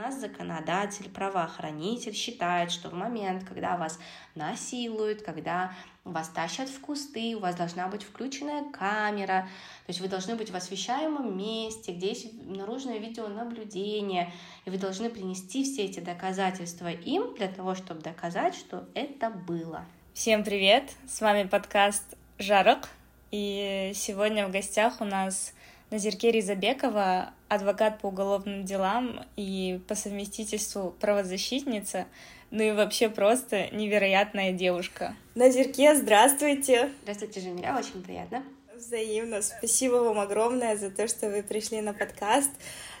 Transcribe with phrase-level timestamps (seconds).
[0.00, 3.98] нас законодатель, правоохранитель считает, что в момент, когда вас
[4.34, 5.72] насилуют, когда
[6.04, 9.48] вас тащат в кусты, у вас должна быть включенная камера,
[9.86, 14.32] то есть вы должны быть в освещаемом месте, где есть наружное видеонаблюдение,
[14.64, 19.84] и вы должны принести все эти доказательства им для того, чтобы доказать, что это было.
[20.14, 20.90] Всем привет!
[21.06, 22.88] С вами подкаст «Жарок»,
[23.30, 25.52] и сегодня в гостях у нас
[25.90, 32.06] Назирке Ризабекова, адвокат по уголовным делам и по совместительству правозащитница,
[32.50, 35.14] ну и вообще просто невероятная девушка.
[35.34, 36.90] Назирке, здравствуйте!
[37.02, 38.44] Здравствуйте, Женя, очень приятно.
[38.76, 39.42] Взаимно.
[39.42, 42.50] Спасибо вам огромное за то, что вы пришли на подкаст.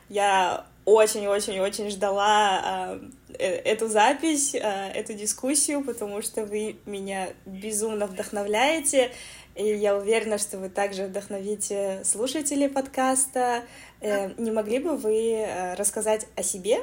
[0.08, 2.98] Я очень-очень-очень ждала
[3.38, 9.12] э, эту запись, э, эту дискуссию, потому что вы меня безумно вдохновляете.
[9.54, 13.64] И я уверена, что вы также вдохновите слушателей подкаста.
[14.00, 16.78] Э, не могли бы вы э, рассказать о себе?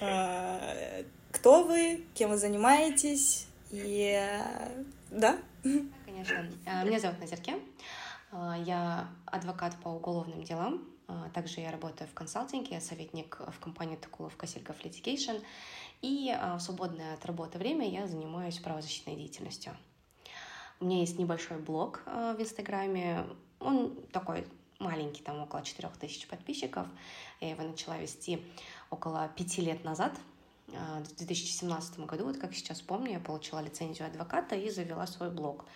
[0.00, 3.46] Э, кто вы, кем вы занимаетесь?
[3.70, 4.20] И
[5.10, 5.38] да?
[5.62, 6.50] Конечно.
[6.84, 7.54] Меня зовут Назерке.
[8.32, 10.84] Я адвокат по уголовным делам.
[11.34, 15.42] Также я работаю в консалтинге, я советник в компании Токулов Косильков Litigation.
[16.02, 19.76] И в свободное от работы время я занимаюсь правозащитной деятельностью.
[20.80, 23.26] У меня есть небольшой блог э, в Инстаграме.
[23.60, 24.46] Он такой
[24.78, 26.86] маленький, там около 4000 подписчиков.
[27.40, 28.42] Я его начала вести
[28.88, 30.12] около пяти лет назад.
[30.68, 35.30] Э, в 2017 году, вот как сейчас помню, я получила лицензию адвоката и завела свой
[35.30, 35.66] блог.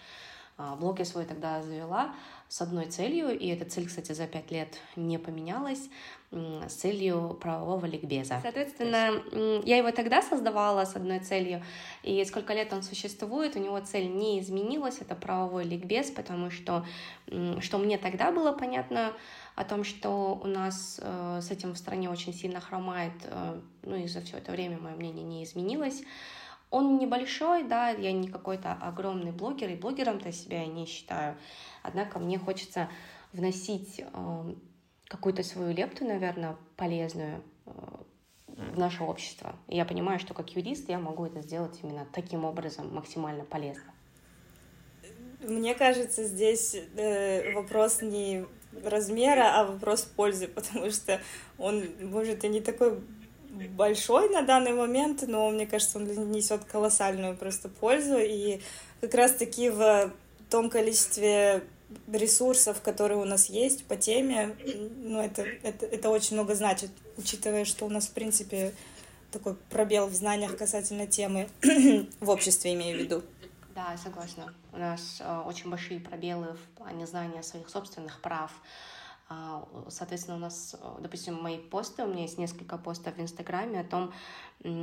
[0.58, 2.14] Э, блог я свой тогда завела
[2.48, 5.88] с одной целью, и эта цель, кстати, за пять лет не поменялась,
[6.30, 8.40] с целью правового ликбеза.
[8.42, 9.22] Соответственно,
[9.64, 11.62] я его тогда создавала с одной целью,
[12.02, 16.84] и сколько лет он существует, у него цель не изменилась, это правовой ликбез, потому что,
[17.60, 19.12] что мне тогда было понятно,
[19.54, 23.96] о том, что у нас э, с этим в стране очень сильно хромает, э, ну
[23.96, 26.02] и за все это время мое мнение не изменилось.
[26.74, 31.36] Он небольшой, да, я не какой-то огромный блогер, и блогером-то себя я не считаю.
[31.84, 32.88] Однако мне хочется
[33.32, 34.54] вносить э,
[35.06, 37.70] какую-то свою лепту, наверное, полезную э,
[38.48, 39.54] в наше общество.
[39.68, 43.94] И я понимаю, что как юрист я могу это сделать именно таким образом максимально полезно.
[45.42, 48.46] Мне кажется, здесь э, вопрос не
[48.84, 51.20] размера, а вопрос пользы, потому что
[51.56, 53.00] он, может, и не такой
[53.76, 58.18] большой на данный момент, но мне кажется, он несет колоссальную просто пользу.
[58.18, 58.60] И
[59.00, 60.12] как раз-таки в
[60.50, 61.64] том количестве
[62.12, 64.56] ресурсов, которые у нас есть по теме,
[64.96, 68.72] ну, это, это, это очень много значит, учитывая, что у нас, в принципе,
[69.30, 71.48] такой пробел в знаниях касательно темы
[72.20, 73.22] в обществе, имею в виду.
[73.74, 74.54] Да, согласна.
[74.72, 78.52] У нас э, очень большие пробелы в плане знания своих собственных прав.
[79.30, 83.80] Э, соответственно, у нас, э, допустим, мои посты, у меня есть несколько постов в Инстаграме
[83.80, 84.12] о том,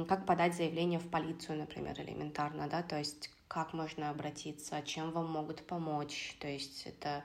[0.08, 5.30] как подать заявление в полицию, например, элементарно, да, то есть как можно обратиться, чем вам
[5.32, 6.38] могут помочь.
[6.40, 7.24] То есть это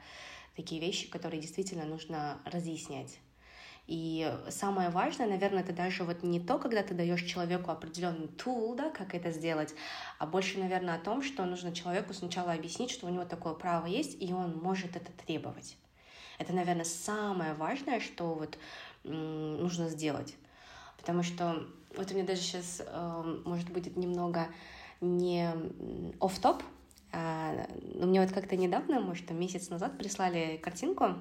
[0.56, 3.19] такие вещи, которые действительно нужно разъяснять.
[3.87, 8.75] И самое важное, наверное, это даже вот не то, когда ты даешь человеку определенный тул,
[8.75, 9.75] да, как это сделать,
[10.19, 13.87] а больше, наверное, о том, что нужно человеку сначала объяснить, что у него такое право
[13.87, 15.76] есть, и он может это требовать.
[16.38, 18.58] Это, наверное, самое важное, что вот
[19.04, 20.34] нужно сделать.
[20.98, 21.66] Потому что
[21.97, 24.48] вот у меня даже сейчас, э, может быть, немного
[25.00, 25.50] не
[26.20, 26.62] оф топ
[27.12, 31.14] а, но мне вот как-то недавно, может, месяц назад прислали картинку,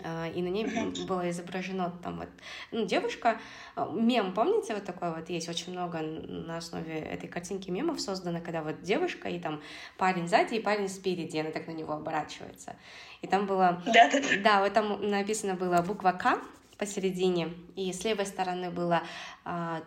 [0.00, 0.66] и на ней
[1.06, 2.28] было изображено там вот
[2.70, 3.38] ну, девушка,
[3.74, 8.40] а, мем, помните, вот такой вот есть, очень много на основе этой картинки мемов создано,
[8.40, 9.62] когда вот девушка и там
[9.96, 12.76] парень сзади и парень спереди, она так на него оборачивается.
[13.22, 13.82] И там было...
[13.86, 14.60] Да, да, да.
[14.60, 16.38] вот там написано было буква К,
[16.78, 19.02] посередине, и с левой стороны было,
[19.44, 19.82] а,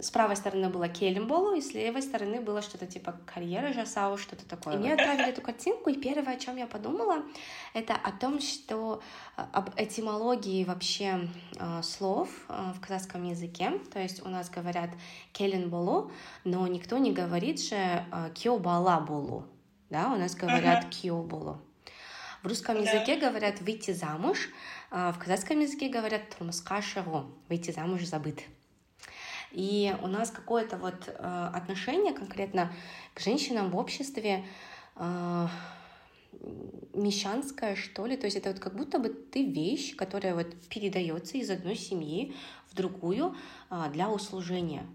[0.00, 4.46] с правой стороны было Келлимболу, и с левой стороны было что-то типа карьера Жасау, что-то
[4.48, 4.74] такое.
[4.74, 7.22] И мне отправили эту картинку, и первое, о чем я подумала,
[7.74, 9.02] это о том, что
[9.36, 11.28] а, об этимологии вообще
[11.58, 14.90] а, слов а, в казахском языке, то есть у нас говорят
[15.32, 16.10] Келлинболу,
[16.44, 17.76] но никто не говорит же
[18.10, 19.44] а, Киобалабулу,
[19.90, 21.60] да, у нас говорят Киоболу.
[22.42, 24.48] В русском языке говорят выйти замуж,
[24.90, 26.80] в казахском языке говорят «турмуска
[27.48, 28.40] выйти замуж забыт.
[29.52, 32.72] И у нас какое-то вот э, отношение конкретно
[33.14, 34.44] к женщинам в обществе
[34.96, 35.46] э,
[36.94, 38.16] мещанское, что ли.
[38.16, 42.34] То есть это вот как будто бы ты вещь, которая вот передается из одной семьи
[42.70, 43.34] в другую
[43.70, 44.86] э, для услужения.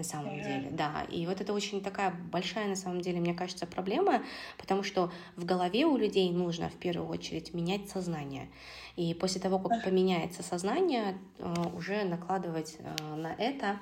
[0.00, 0.44] На самом mm-hmm.
[0.44, 1.04] деле, да.
[1.10, 4.22] И вот это очень такая большая, на самом деле, мне кажется, проблема,
[4.56, 8.48] потому что в голове у людей нужно в первую очередь менять сознание.
[8.96, 13.78] И после того, как поменяется сознание, э, уже накладывать э, на это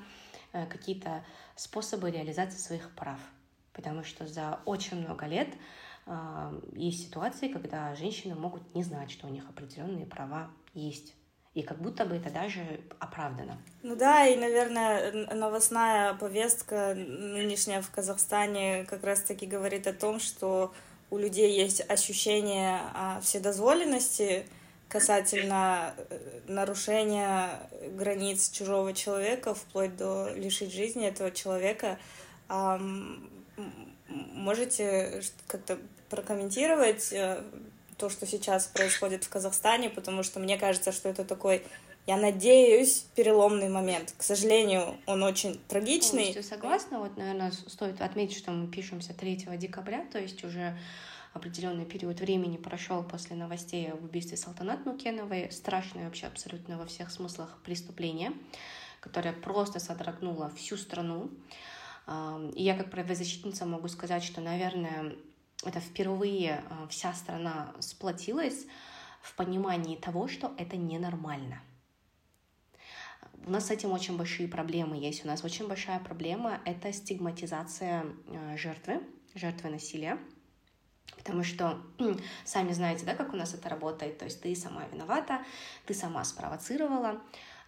[0.53, 1.25] э, какие-то
[1.55, 3.21] способы реализации своих прав.
[3.73, 5.49] Потому что за очень много лет
[6.75, 11.15] есть ситуации, когда женщины могут не знать, что у них определенные права есть
[11.59, 12.61] и как будто бы это даже
[13.01, 13.59] оправдано.
[13.83, 20.73] Ну да, и, наверное, новостная повестка нынешняя в Казахстане как раз-таки говорит о том, что
[21.11, 22.79] у людей есть ощущение
[23.23, 24.47] вседозволенности
[24.89, 27.51] касательно э, нарушения
[27.91, 31.99] границ чужого человека, вплоть до лишить жизни этого человека.
[34.07, 35.77] Можете как-то
[36.09, 37.43] прокомментировать э,
[37.99, 41.65] то, что сейчас происходит в Казахстане, потому что мне кажется, что это такой,
[42.07, 44.15] я надеюсь, переломный момент.
[44.17, 46.33] К сожалению, он очень трагичный.
[46.33, 47.01] Полностью согласна.
[47.01, 50.79] Вот, наверное, стоит отметить, что мы пишемся 3 декабря, то есть уже
[51.35, 55.53] определенный период времени прошел после новостей об убийстве Салтанат Нукеновой.
[55.53, 58.33] Страшное вообще абсолютно во всех смыслах преступление,
[59.01, 61.31] которое просто содрогнуло всю страну.
[62.55, 65.17] И я как правозащитница могу сказать, что, наверное,
[65.65, 68.67] это впервые э, вся страна сплотилась
[69.21, 71.61] в понимании того, что это ненормально.
[73.47, 75.25] У нас с этим очень большие проблемы есть.
[75.25, 79.03] У нас очень большая проблема— это стигматизация э, жертвы,
[79.35, 80.19] жертвы насилия.
[81.17, 81.83] Потому что
[82.45, 84.19] сами знаете, да, как у нас это работает.
[84.19, 85.45] То есть ты сама виновата,
[85.87, 87.21] ты сама спровоцировала.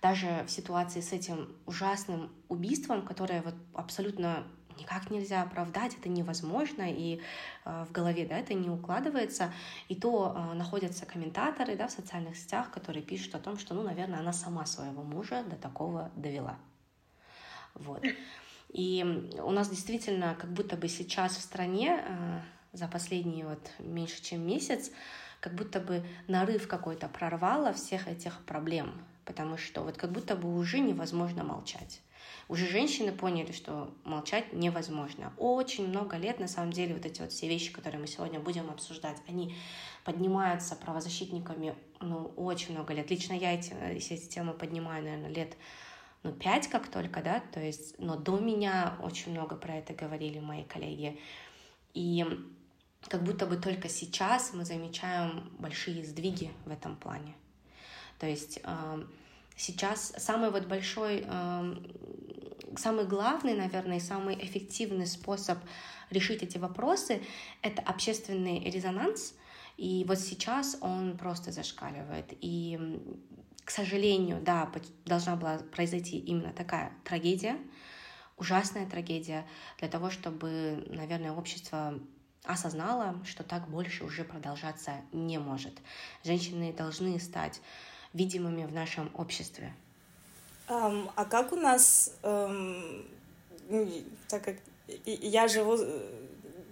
[0.03, 4.47] Даже в ситуации с этим ужасным убийством, которое вот абсолютно
[4.81, 7.21] никак нельзя оправдать, это невозможно, и
[7.65, 9.53] э, в голове да, это не укладывается.
[9.89, 13.83] И то э, находятся комментаторы да, в социальных сетях, которые пишут о том, что, ну,
[13.83, 16.59] наверное, она сама своего мужа до такого довела.
[17.75, 18.05] Вот.
[18.73, 19.05] И
[19.43, 22.41] у нас действительно как будто бы сейчас в стране э,
[22.73, 24.91] за последний вот меньше чем месяц
[25.41, 30.55] как будто бы нарыв какой-то прорвало всех этих проблем, потому что вот как будто бы
[30.55, 32.01] уже невозможно молчать.
[32.51, 35.33] Уже женщины поняли, что молчать невозможно.
[35.37, 38.69] Очень много лет, на самом деле, вот эти вот все вещи, которые мы сегодня будем
[38.71, 39.55] обсуждать, они
[40.05, 43.09] поднимаются правозащитниками, ну, очень много лет.
[43.09, 45.57] Лично я эти, эти темы поднимаю, наверное, лет
[46.25, 50.41] ну, пять как только, да, то есть, но до меня очень много про это говорили
[50.41, 51.21] мои коллеги.
[51.95, 52.27] И
[53.07, 57.37] как будто бы только сейчас мы замечаем большие сдвиги в этом плане.
[58.19, 59.05] То есть э,
[59.61, 61.75] сейчас самый вот большой э,
[62.77, 65.59] самый главный, наверное, самый эффективный способ
[66.11, 67.23] решить эти вопросы—
[67.63, 69.35] это общественный резонанс,
[69.77, 72.33] и вот сейчас он просто зашкаливает.
[72.41, 72.79] И,
[73.65, 74.71] к сожалению, да,
[75.05, 77.59] должна была произойти именно такая трагедия,
[78.37, 79.47] ужасная трагедия,
[79.79, 82.01] для того, чтобы, наверное, общество
[82.45, 85.75] осознало, что так больше уже продолжаться не может.
[86.25, 87.61] Женщины должны стать
[88.13, 89.73] видимыми в нашем обществе.
[90.69, 93.05] Um, а как у нас, um,
[94.29, 94.57] так как
[95.05, 96.09] я живу э,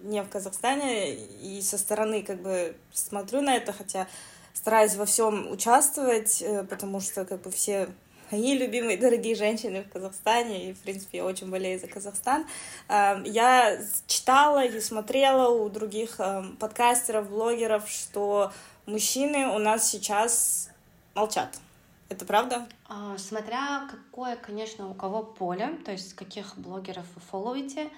[0.02, 4.06] не в Казахстане и со стороны как бы смотрю на это, хотя
[4.54, 7.88] стараюсь во всем участвовать, э, потому что как бы все
[8.30, 12.46] мои любимые дорогие женщины в Казахстане, и, в принципе, я очень болею за Казахстан.
[12.88, 16.20] Я читала и смотрела у других
[16.58, 18.52] подкастеров, блогеров, что
[18.86, 20.70] мужчины у нас сейчас
[21.14, 21.58] молчат
[22.08, 22.66] это правда?
[22.86, 27.90] А, смотря какое, конечно, у кого поле, то есть каких блогеров вы фолловите.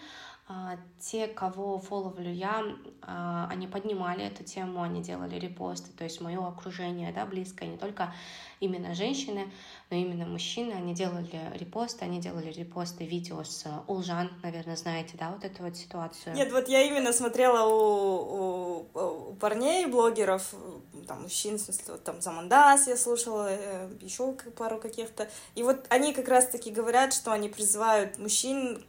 [0.53, 2.65] А, те, кого фолловлю я,
[3.03, 7.77] а, они поднимали эту тему, они делали репосты, то есть мое окружение, да, близкое, не
[7.77, 8.13] только
[8.59, 9.53] именно женщины,
[9.91, 15.31] но именно мужчины, они делали репосты, они делали репосты видео с Улжан, наверное, знаете, да,
[15.31, 16.35] вот эту вот ситуацию.
[16.35, 20.53] Нет, вот я именно смотрела у, у, у парней, блогеров,
[21.07, 25.87] там, мужчин, в смысле, вот, там, Замандас я слушала, э, еще пару каких-то, и вот
[25.91, 28.85] они как раз-таки говорят, что они призывают мужчин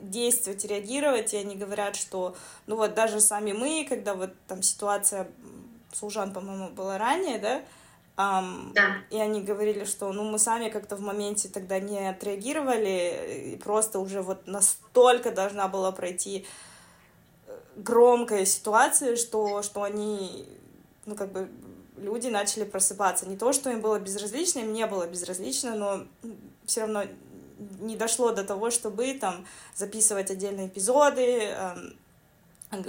[0.00, 5.28] действовать, реагировать, и они говорят, что, ну вот даже сами мы, когда вот там ситуация
[5.92, 7.62] Служан, по-моему, была ранее, да,
[8.18, 8.98] Um, да.
[9.08, 14.00] И они говорили, что ну мы сами как-то в моменте тогда не отреагировали, и просто
[14.00, 16.44] уже вот настолько должна была пройти
[17.46, 20.46] э, громкая ситуация, что, что они,
[21.06, 21.48] ну как бы
[21.96, 23.26] люди начали просыпаться.
[23.26, 26.04] Не то, что им было безразлично, им не было безразлично, но
[26.66, 27.04] все равно
[27.80, 31.96] не дошло до того, чтобы там записывать отдельные эпизоды, эм,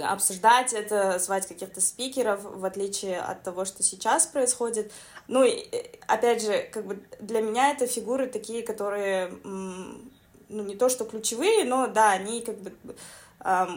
[0.02, 4.90] обсуждать это, звать каких-то спикеров, в отличие от того, что сейчас происходит.
[5.28, 5.66] Ну и,
[6.06, 10.02] опять же, как бы для меня это фигуры такие, которые, ну,
[10.48, 12.72] не то что ключевые, но да, они как бы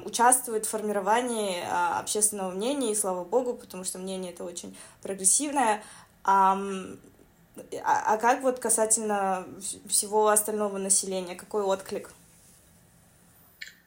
[0.06, 5.84] участвуют в формировании а, общественного мнения, и слава богу, потому что мнение это очень прогрессивное.
[7.84, 9.48] А, а как вот касательно
[9.88, 12.12] всего остального населения, какой отклик?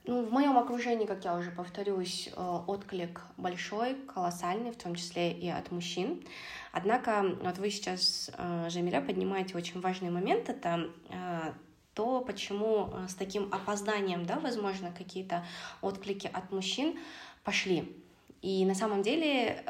[0.05, 5.31] Ну, в моем окружении, как я уже повторюсь, э, отклик большой, колоссальный, в том числе
[5.31, 6.25] и от мужчин.
[6.73, 11.53] Однако, вот вы сейчас, э, Жамиля, поднимаете очень важный момент, это э,
[11.95, 15.45] то, почему с таким опозданием, да, возможно, какие-то
[15.83, 16.99] отклики от мужчин
[17.45, 18.00] пошли.
[18.42, 19.62] И на самом деле,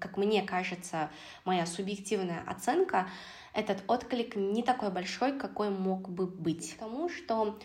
[0.00, 1.10] как мне кажется,
[1.44, 3.08] моя субъективная оценка,
[3.54, 6.76] этот отклик не такой большой, какой мог бы быть.
[6.78, 7.56] Потому что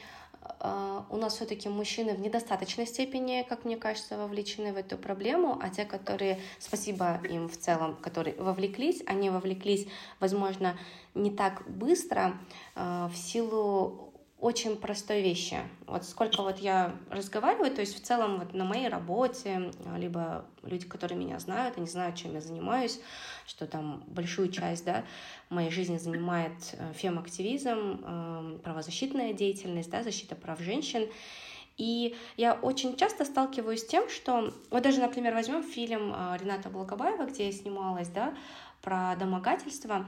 [0.59, 5.59] а, у нас все-таки мужчины в недостаточной степени, как мне кажется, вовлечены в эту проблему,
[5.61, 9.87] а те, которые, спасибо им в целом, которые вовлеклись, они вовлеклись,
[10.19, 10.77] возможно,
[11.13, 12.37] не так быстро
[12.75, 14.10] а, в силу
[14.41, 15.59] очень простой вещи.
[15.85, 20.87] Вот сколько вот я разговариваю, то есть в целом вот на моей работе, либо люди,
[20.87, 22.99] которые меня знают, они знают, чем я занимаюсь,
[23.45, 25.05] что там большую часть да,
[25.49, 27.69] моей жизни занимает э, фем-активизм,
[28.03, 31.07] эм, правозащитная деятельность, да, защита прав женщин.
[31.77, 34.51] И я очень часто сталкиваюсь с тем, что...
[34.71, 38.33] Вот даже, например, возьмем фильм э, Рената Благобаева, где я снималась, да,
[38.81, 40.07] про домогательство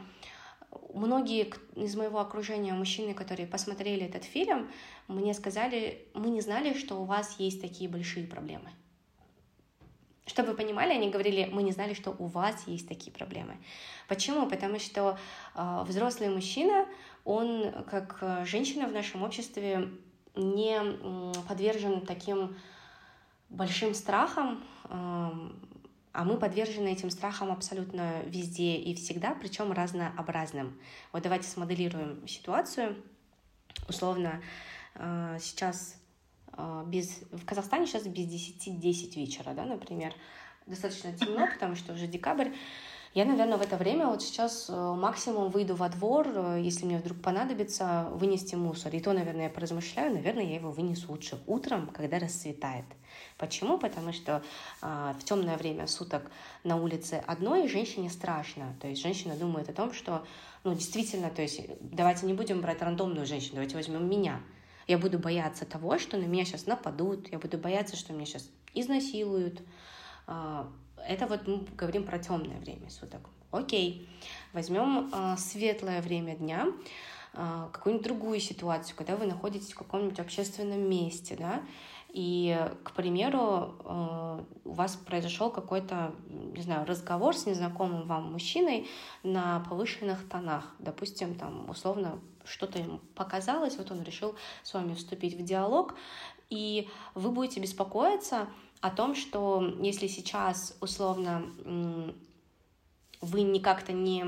[0.93, 4.71] многие из моего окружения мужчины, которые посмотрели этот фильм,
[5.07, 8.69] мне сказали, мы не знали, что у вас есть такие большие проблемы.
[10.25, 13.57] Чтобы вы понимали, они говорили, мы не знали, что у вас есть такие проблемы.
[14.07, 14.47] Почему?
[14.47, 15.17] Потому что
[15.53, 16.87] э, взрослый мужчина,
[17.25, 19.89] он, как э, женщина в нашем обществе,
[20.35, 22.55] не э, подвержен таким
[23.49, 24.63] большим страхам,
[26.13, 30.79] а мы подвержены этим страхам абсолютно везде и всегда, причем разнообразным.
[31.11, 32.95] Вот давайте смоделируем ситуацию.
[33.89, 34.41] Условно,
[34.93, 35.99] э, сейчас
[36.55, 37.23] э, без...
[37.31, 40.13] в Казахстане сейчас без 10-10 вечера, да, например.
[40.67, 42.49] Достаточно темно, потому что уже декабрь.
[43.13, 46.97] Я, наверное, в это время вот сейчас э, максимум выйду во двор, э, если мне
[46.97, 48.95] вдруг понадобится вынести мусор.
[48.95, 52.85] И то, наверное, я поразмышляю, наверное, я его вынесу лучше утром, когда расцветает.
[53.37, 53.77] Почему?
[53.77, 54.41] Потому что
[54.81, 56.23] э, в темное время суток
[56.63, 58.75] на улице одной женщине страшно.
[58.81, 60.25] То есть женщина думает о том, что,
[60.63, 64.41] ну, действительно, то есть давайте не будем брать рандомную женщину, давайте возьмем меня.
[64.87, 68.49] Я буду бояться того, что на меня сейчас нападут, я буду бояться, что меня сейчас
[68.73, 69.61] изнасилуют,
[70.25, 70.67] а,
[71.07, 73.21] это вот мы говорим про темное время суток.
[73.51, 74.09] Окей,
[74.51, 76.67] возьмем э, светлое время дня,
[77.33, 81.61] э, какую-нибудь другую ситуацию, когда вы находитесь в каком-нибудь общественном месте, да,
[82.09, 88.87] и, к примеру, э, у вас произошел какой-то, не знаю, разговор с незнакомым вам мужчиной
[89.23, 90.75] на повышенных тонах.
[90.79, 95.95] Допустим, там, условно, что-то ему показалось, вот он решил с вами вступить в диалог,
[96.49, 98.47] и вы будете беспокоиться,
[98.83, 101.45] о том, что если сейчас условно
[103.21, 104.25] вы никак-то не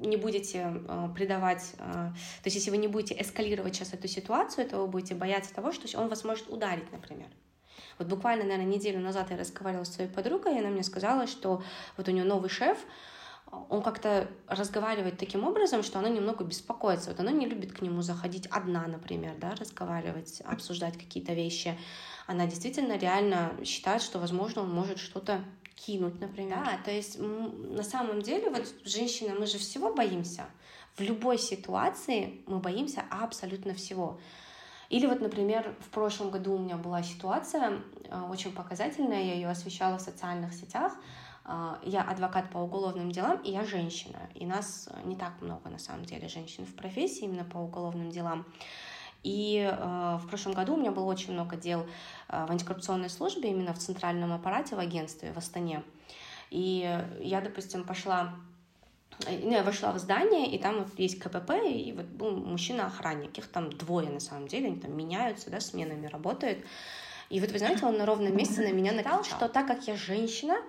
[0.00, 4.66] не будете э, придавать, э, то есть если вы не будете эскалировать сейчас эту ситуацию,
[4.66, 7.28] то вы будете бояться того, что он вас может ударить, например.
[7.98, 11.62] Вот буквально, наверное, неделю назад я разговаривала с своей подругой, и она мне сказала, что
[11.98, 12.78] вот у нее новый шеф,
[13.68, 17.10] он как-то разговаривает таким образом, что она немного беспокоится.
[17.10, 21.76] Вот она не любит к нему заходить одна, например, да, разговаривать, обсуждать какие-то вещи
[22.30, 26.58] она действительно реально считает, что, возможно, он может что-то кинуть, например.
[26.64, 30.46] Да, то есть на самом деле вот женщина, мы же всего боимся.
[30.94, 34.20] В любой ситуации мы боимся абсолютно всего.
[34.90, 39.48] Или вот, например, в прошлом году у меня была ситуация э, очень показательная, я ее
[39.48, 40.92] освещала в социальных сетях.
[41.44, 44.18] Э, я адвокат по уголовным делам, и я женщина.
[44.34, 48.46] И нас не так много, на самом деле, женщин в профессии именно по уголовным делам.
[49.22, 51.86] И э, в прошлом году у меня было очень много дел
[52.28, 55.82] э, в антикоррупционной службе, именно в центральном аппарате, в агентстве в Астане.
[56.50, 58.34] И я, допустим, пошла
[59.26, 63.36] э, ну, я вошла в здание, и там вот есть КПП, и вот был мужчина-охранник,
[63.36, 66.64] их там двое на самом деле, они там меняются, да, сменами работают.
[67.28, 69.96] И вот вы знаете, он на ровном месте на меня накричал, что так как я
[69.96, 70.62] женщина, а,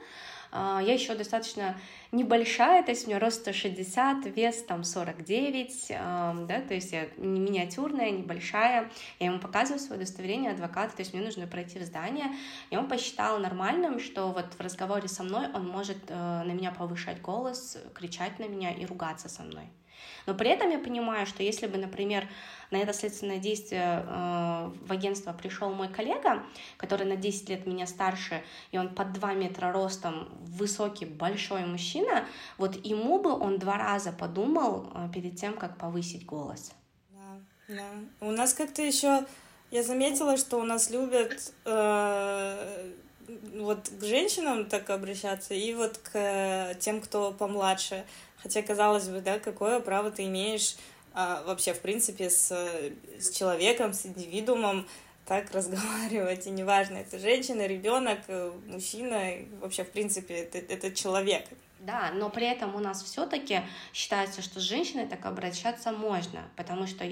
[0.51, 1.77] я еще достаточно
[2.11, 8.11] небольшая, то есть у меня рост 160, вес там 49, да, то есть я миниатюрная,
[8.11, 8.89] небольшая.
[9.19, 12.27] Я ему показываю свое удостоверение адвоката, то есть мне нужно пройти в здание.
[12.69, 16.71] И он посчитал нормальным, что вот в разговоре со мной он может э, на меня
[16.71, 19.69] повышать голос, кричать на меня и ругаться со мной.
[20.25, 22.27] Но при этом я понимаю, что если бы, например,
[22.69, 26.43] на это следственное действие э, в агентство пришел мой коллега,
[26.77, 32.25] который на 10 лет меня старше, и он под 2 метра ростом, высокий, большой мужчина,
[32.57, 36.71] вот ему бы он два раза подумал э, перед тем, как повысить голос.
[37.67, 37.85] Да.
[38.19, 39.25] У нас как-то еще
[39.71, 42.91] я заметила, что у нас любят э,
[43.55, 48.03] вот к женщинам так обращаться и вот к тем, кто помладше.
[48.41, 50.75] Хотя, казалось бы, да, какое право ты имеешь
[51.13, 52.51] а, вообще, в принципе, с,
[53.19, 54.87] с человеком, с индивидуумом
[55.31, 61.45] так разговаривать, и неважно, это женщина, ребенок, э, мужчина, вообще, в принципе, это, это человек,
[61.79, 63.61] да, но при этом у нас все-таки
[63.93, 67.05] считается, что с женщиной так обращаться можно, потому что,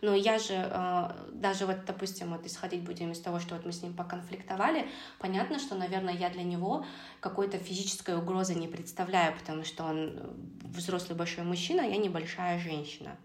[0.00, 3.72] ну, я же, э, даже вот, допустим, вот исходить будем из того, что вот мы
[3.72, 4.88] с ним поконфликтовали,
[5.18, 6.86] понятно, что, наверное, я для него
[7.20, 13.18] какой-то физической угрозы не представляю, потому что он взрослый большой мужчина, а я небольшая женщина.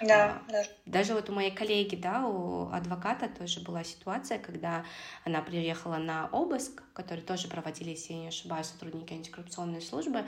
[0.00, 0.62] Да, а, да.
[0.86, 4.84] Даже вот у моей коллеги, да, у адвоката тоже была ситуация, когда
[5.24, 10.24] она приехала на обыск, который тоже проводили, если я не ошибаюсь, сотрудники антикоррупционной службы.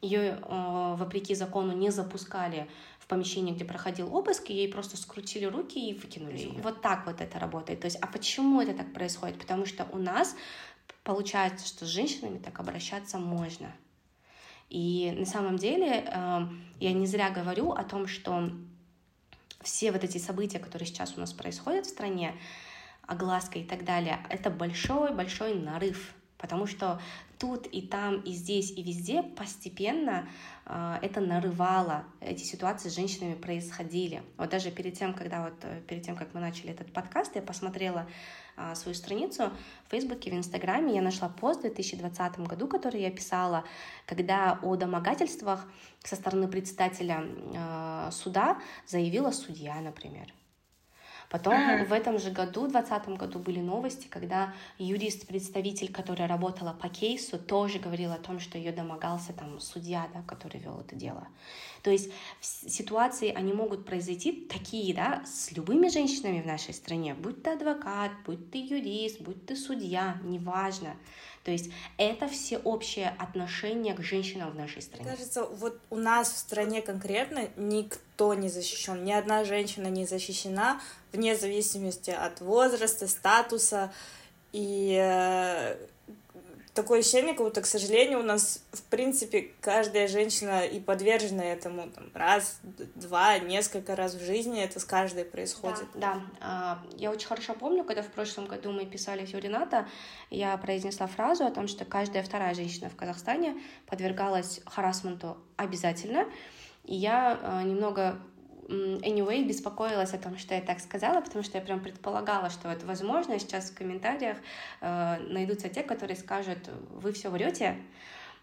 [0.00, 2.68] Ее, э, вопреки закону, не запускали
[2.98, 6.62] в помещение, где проходил обыск, и ей просто скрутили руки и выкинули ее.
[6.62, 7.80] Вот так вот это работает.
[7.80, 9.38] То есть, а почему это так происходит?
[9.38, 10.36] Потому что у нас
[11.04, 13.72] получается, что с женщинами так обращаться можно.
[14.70, 16.40] И на самом деле э,
[16.80, 18.50] я не зря говорю о том, что
[19.64, 22.34] все вот эти события, которые сейчас у нас происходят в стране,
[23.06, 27.00] огласка и так далее, это большой-большой нарыв, потому что
[27.38, 30.28] тут и там, и здесь, и везде постепенно
[30.66, 34.22] э, это нарывало, эти ситуации с женщинами происходили.
[34.38, 37.42] Вот даже перед тем, когда вот, э, перед тем, как мы начали этот подкаст, я
[37.42, 38.06] посмотрела
[38.74, 39.50] свою страницу
[39.86, 43.64] в Фейсбуке, в Инстаграме, я нашла пост в 2020 году, который я писала,
[44.06, 45.66] когда о домогательствах
[46.02, 50.32] со стороны председателя э, суда заявила судья, например.
[51.34, 51.86] Потом uh-huh.
[51.86, 57.40] в этом же году, в 2020 году, были новости, когда юрист-представитель, которая работала по кейсу,
[57.40, 61.26] тоже говорил о том, что ее домогался там судья, да, который вел это дело.
[61.82, 67.42] То есть ситуации, они могут произойти такие, да, с любыми женщинами в нашей стране, будь
[67.42, 70.94] ты адвокат, будь ты юрист, будь ты судья, неважно.
[71.42, 75.10] То есть это все общее отношение к женщинам в нашей стране.
[75.10, 80.80] Кажется, вот у нас в стране конкретно никто не защищен, ни одна женщина не защищена
[81.14, 83.92] вне зависимости от возраста, статуса.
[84.52, 85.76] И э,
[86.74, 91.88] такое ощущение, как будто, к сожалению, у нас, в принципе, каждая женщина и подвержена этому
[91.88, 92.60] там, раз,
[92.94, 95.86] два, несколько раз в жизни, это с каждой происходит.
[95.94, 96.78] Да, да.
[96.96, 99.38] Я очень хорошо помню, когда в прошлом году мы писали все
[100.30, 106.26] я произнесла фразу о том, что каждая вторая женщина в Казахстане подвергалась харасменту обязательно,
[106.84, 108.18] и я а, немного
[108.68, 112.86] anyway, беспокоилась о том, что я так сказала, потому что я прям предполагала, что это
[112.86, 113.38] возможно.
[113.38, 114.38] Сейчас в комментариях
[114.80, 116.58] э, найдутся те, которые скажут,
[116.90, 117.76] вы все врете,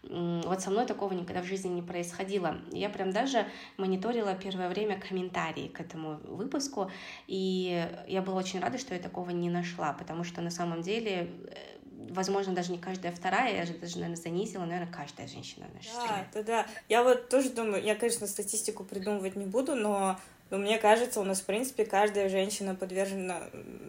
[0.02, 2.56] вот со мной такого никогда в жизни не происходило.
[2.72, 6.90] Я прям даже мониторила первое время комментарии к этому выпуску,
[7.28, 11.30] и я была очень рада, что я такого не нашла, потому что на самом деле
[11.46, 11.71] э,
[12.10, 15.92] возможно, даже не каждая вторая, я же даже, наверное, занизила, наверное, каждая женщина в нашей
[15.94, 16.26] да, стране.
[16.34, 20.18] Да, да, Я вот тоже думаю, я, конечно, статистику придумывать не буду, но
[20.52, 23.40] но мне кажется, у нас, в принципе, каждая женщина подвержена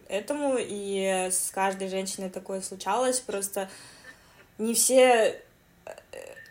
[0.08, 3.69] этому, и с каждой женщиной такое случалось, просто
[4.58, 5.41] не все
[5.86, 5.91] э,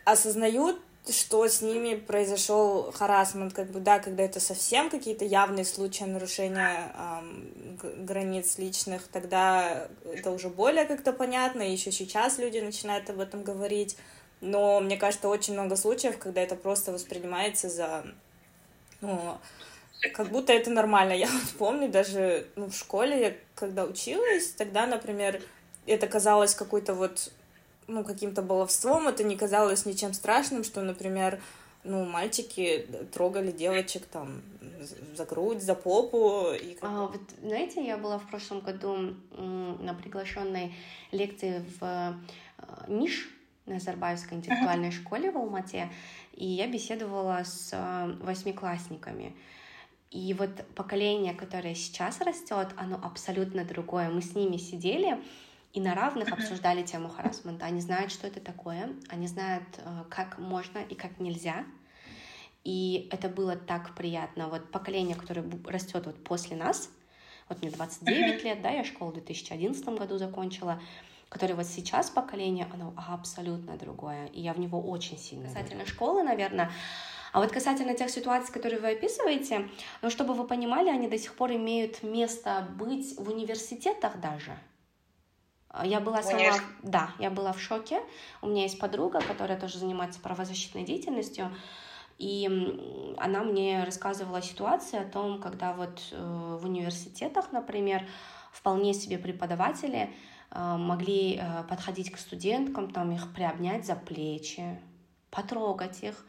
[0.05, 0.79] осознают
[1.11, 6.93] что с ними произошел харасмент, как бы, да, когда это совсем какие-то явные случаи нарушения
[6.97, 13.43] эм, границ личных, тогда это уже более как-то понятно, еще сейчас люди начинают об этом
[13.43, 13.97] говорить,
[14.41, 18.05] но мне кажется, очень много случаев, когда это просто воспринимается за,
[19.01, 19.39] ну,
[20.15, 21.13] как будто это нормально.
[21.19, 25.43] Я вот помню даже ну, в школе, я когда училась, тогда, например,
[25.87, 27.31] это казалось какой-то вот
[27.87, 31.41] ну, каким-то баловством, это не казалось ничем страшным, что, например,
[31.85, 34.43] ну, мальчики трогали девочек там
[35.15, 36.53] за грудь, за попу.
[36.53, 36.91] И как...
[36.91, 40.75] а, вот, знаете, я была в прошлом году на приглашенной
[41.11, 42.13] лекции в э,
[42.89, 43.29] НИШ,
[43.67, 45.03] на Назарбаевской интеллектуальной uh-huh.
[45.03, 45.91] школе в Алмате,
[46.33, 49.37] и я беседовала с э, восьмиклассниками.
[50.11, 54.11] И вот поколение, которое сейчас растет, оно абсолютно другое.
[54.11, 55.19] Мы с ними сидели,
[55.73, 57.65] и на равных обсуждали тему харасмента.
[57.67, 61.65] Они знают, что это такое, они знают, э, как можно и как нельзя.
[62.65, 64.49] И это было так приятно.
[64.49, 66.91] Вот поколение, которое растет вот после нас,
[67.49, 68.45] вот мне 29 uh-huh.
[68.45, 70.81] лет, да, я школу в 2011 году закончила,
[71.29, 75.49] которое вот сейчас поколение, оно абсолютно другое, и я в него очень сильно.
[75.49, 76.71] Касательно школы, наверное,
[77.33, 79.69] а вот касательно тех ситуаций, которые вы описываете,
[80.03, 84.57] ну, чтобы вы понимали, они до сих пор имеют место быть в университетах даже.
[85.73, 86.63] А, я была сама, Универ...
[86.83, 88.01] да, я была в шоке.
[88.43, 91.51] У меня есть подруга, которая тоже занимается правозащитной деятельностью,
[92.19, 98.07] И она мне рассказывала ситуации о том, когда вот э, в университетах, например,
[98.53, 100.15] вполне себе преподаватели
[100.51, 104.79] э, могли э, подходить к студенткам, там их приобнять за плечи,
[105.31, 106.25] потрогать их,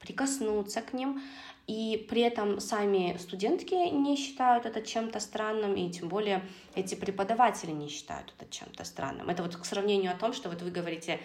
[0.00, 1.22] прикоснуться к ним,
[1.68, 6.42] и при этом сами студентки не считают это чем-то странным, и тем более
[6.74, 9.28] эти преподаватели не считают это чем-то странным.
[9.28, 11.20] Это вот к сравнению о том, что вот вы говорите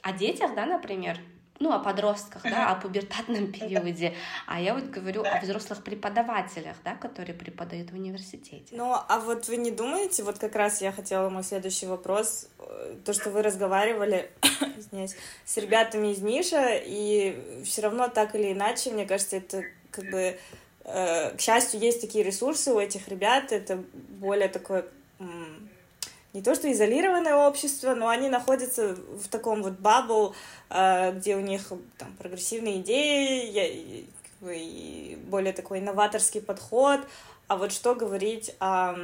[0.00, 1.20] о детях, да, например,
[1.58, 4.14] ну, о подростках, да, о пубертатном периоде,
[4.46, 8.66] а я вот говорю о взрослых преподавателях, да, которые преподают в университете.
[8.72, 12.96] Ну, а вот вы не думаете, вот как раз я хотела мой следующий вопрос, э,
[13.04, 14.30] то, что вы разговаривали
[14.76, 20.10] извиняюсь, с ребятами из Ниша, и все равно так или иначе, мне кажется, это как
[20.10, 20.38] бы
[20.84, 23.82] э, к счастью, есть такие ресурсы у этих ребят, это
[24.20, 24.86] более такое
[26.36, 30.34] не то что изолированное общество, но они находятся в таком вот бабл,
[30.68, 34.06] э, где у них там прогрессивные идеи,
[34.42, 37.00] и более такой инноваторский подход.
[37.48, 38.94] А вот что говорить о,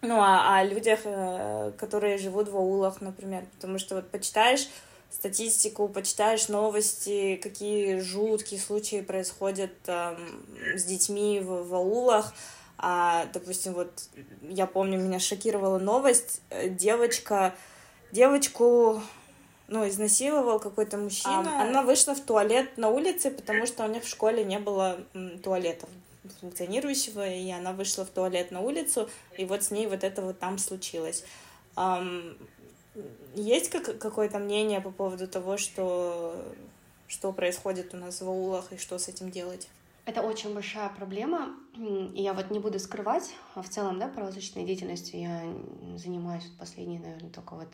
[0.00, 4.68] ну, о, о людях, э, которые живут в аулах, например, потому что вот почитаешь
[5.10, 10.16] статистику, почитаешь новости, какие жуткие случаи происходят там,
[10.74, 12.34] с детьми в, в аулах,
[12.84, 14.08] а, допустим, вот
[14.42, 17.54] я помню, меня шокировала новость, э, девочка,
[18.10, 19.00] девочку,
[19.68, 21.60] ну, изнасиловал какой-то мужчина.
[21.60, 24.98] А, она вышла в туалет на улице, потому что у них в школе не было
[25.44, 25.88] туалетов
[26.40, 30.40] функционирующего, и она вышла в туалет на улицу, и вот с ней вот это вот
[30.40, 31.24] там случилось.
[31.76, 32.36] Um,
[33.34, 36.36] есть как, какое-то мнение по поводу того, что,
[37.06, 39.68] что происходит у нас в аулах и что с этим делать?
[40.04, 44.64] Это очень большая проблема, и я вот не буду скрывать, а в целом, да, правозащитной
[44.64, 45.42] деятельностью я
[45.96, 47.68] занимаюсь последние, наверное, только вот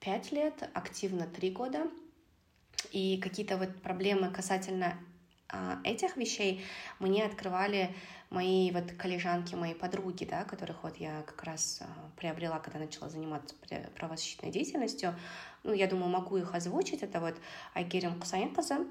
[0.00, 1.88] пять лет, активно три года,
[2.92, 4.98] и какие-то вот проблемы касательно
[5.48, 6.64] а, этих вещей
[6.98, 7.94] мне открывали
[8.30, 13.08] мои вот коллежанки, мои подруги, да, которых вот я как раз а, приобрела, когда начала
[13.08, 13.54] заниматься
[13.96, 15.14] правозащитной деятельностью.
[15.64, 17.02] Ну, я думаю, могу их озвучить.
[17.02, 17.34] Это вот
[17.74, 18.86] Айгерим Кусаенказа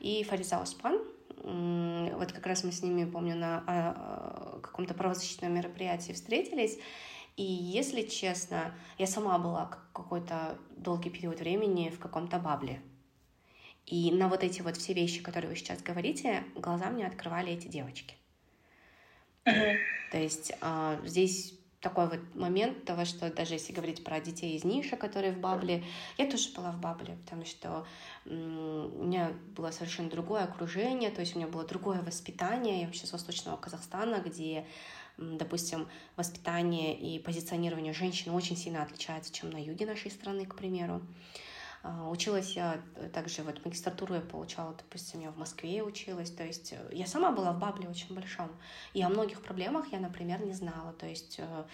[0.00, 0.98] и Фариза Оспан.
[1.42, 6.78] Вот как раз мы с ними, помню, на а, каком-то правозащитном мероприятии встретились.
[7.36, 12.80] И если честно, я сама была какой-то долгий период времени в каком-то бабле.
[13.86, 17.68] И на вот эти вот все вещи, которые вы сейчас говорите, глаза мне открывали эти
[17.68, 18.14] девочки.
[19.44, 24.64] То есть э, здесь такой вот момент того, что даже если говорить про детей из
[24.64, 25.84] Ниша, которые в Бабле,
[26.16, 27.86] я тоже была в Бабле, потому что
[28.24, 33.06] у меня было совершенно другое окружение, то есть у меня было другое воспитание, я вообще
[33.06, 34.66] с Восточного Казахстана, где
[35.16, 41.02] допустим, воспитание и позиционирование женщин очень сильно отличается, чем на юге нашей страны, к примеру.
[42.10, 42.80] Училась я
[43.12, 47.30] также, вот магистратуру я получала, допустим, я в Москве училась, то есть э, я сама
[47.30, 48.50] была в бабле очень большом,
[48.94, 51.64] и о многих проблемах я, например, не знала, то есть э,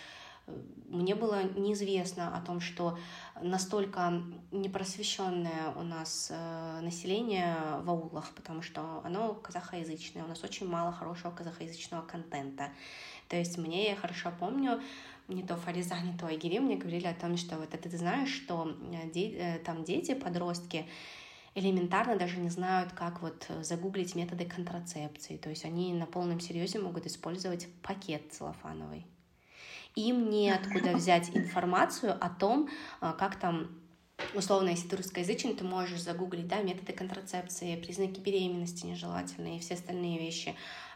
[0.89, 2.99] мне было неизвестно о том, что
[3.41, 10.67] настолько непросвещенное у нас э, население в аулах, потому что оно казахоязычное, у нас очень
[10.69, 12.71] мало хорошего казахоязычного контента.
[13.29, 14.83] То есть мне, я хорошо помню,
[15.31, 18.31] не то Фариза, не то Айгири мне говорили о том, что вот это ты знаешь,
[18.31, 20.87] что э, э, там дети, подростки,
[21.55, 25.37] элементарно даже не знают, как вот загуглить методы контрацепции.
[25.37, 29.07] То есть они на полном серьезе могут использовать пакет целлофановый.
[29.97, 32.69] Им неоткуда взять информацию о том,
[33.01, 33.81] э, как там
[34.35, 39.75] условно, если ты русскоязычный, ты можешь загуглить, да, методы контрацепции, признаки беременности нежелательные и все
[39.75, 40.55] остальные вещи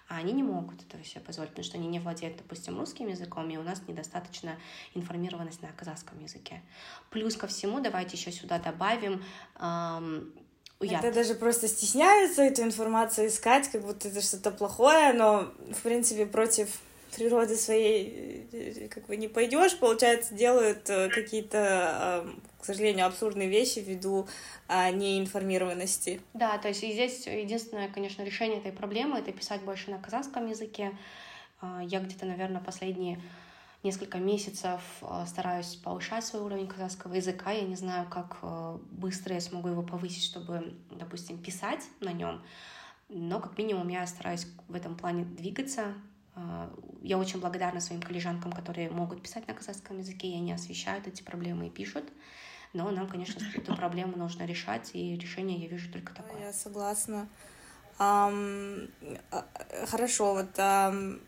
[0.08, 3.48] а они не могут этого себе позволить, потому что они не владеют, допустим, русским языком,
[3.50, 4.56] и у нас недостаточно
[4.94, 6.62] информированность на казахском языке.
[7.10, 9.24] Плюс ко всему, давайте еще сюда добавим
[9.58, 10.32] эм,
[10.80, 16.26] Это даже просто стесняются эту информацию искать, как будто это что-то плохое, но, в принципе,
[16.26, 16.80] против
[17.14, 22.26] природы своей э, как бы не пойдешь, получается, делают э, какие-то,
[22.60, 24.26] к сожалению, абсурдные вещи ввиду
[24.66, 26.20] а, неинформированности.
[26.32, 30.46] Да, то есть и здесь единственное, конечно, решение этой проблемы— это писать больше на казахском
[30.46, 30.96] языке.
[31.60, 33.20] А, я где-то, наверное, последние
[33.82, 37.52] несколько месяцев а, стараюсь повышать свой уровень казахского языка.
[37.52, 38.38] Я не знаю, как
[38.90, 42.42] быстро я смогу его повысить, чтобы, допустим, писать на нем.
[43.10, 45.94] Но как минимум я стараюсь в этом плане двигаться,
[47.02, 51.22] я очень благодарна своим коллежанкам, которые могут писать на казахском языке, и они освещают эти
[51.22, 52.04] проблемы и пишут.
[52.72, 56.40] Но нам, конечно, эту проблему нужно решать, и решение я вижу только такое.
[56.40, 57.28] Я согласна.
[58.00, 58.90] Um,
[59.86, 61.20] хорошо, вот um,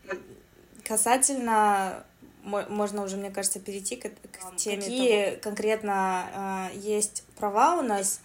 [0.83, 2.03] касательно,
[2.43, 4.81] можно уже, мне кажется, перейти к, к теме.
[4.81, 5.41] Какие того...
[5.41, 8.19] конкретно uh, есть права у нас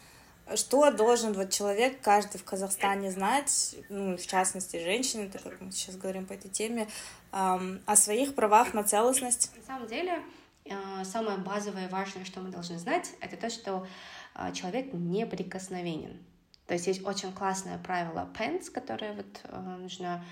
[0.57, 5.73] что должен вот человек, каждый в Казахстане знать, ну, в частности, женщины, так как мы
[5.73, 6.89] сейчас говорим по этой теме,
[7.33, 9.51] эм, о своих правах на целостность?
[9.57, 10.23] На самом деле,
[10.65, 13.87] э, самое базовое и важное, что мы должны знать, это то, что
[14.35, 16.23] э, человек неприкосновенен.
[16.67, 20.25] То есть есть очень классное правило PENS, которое вот э, нужно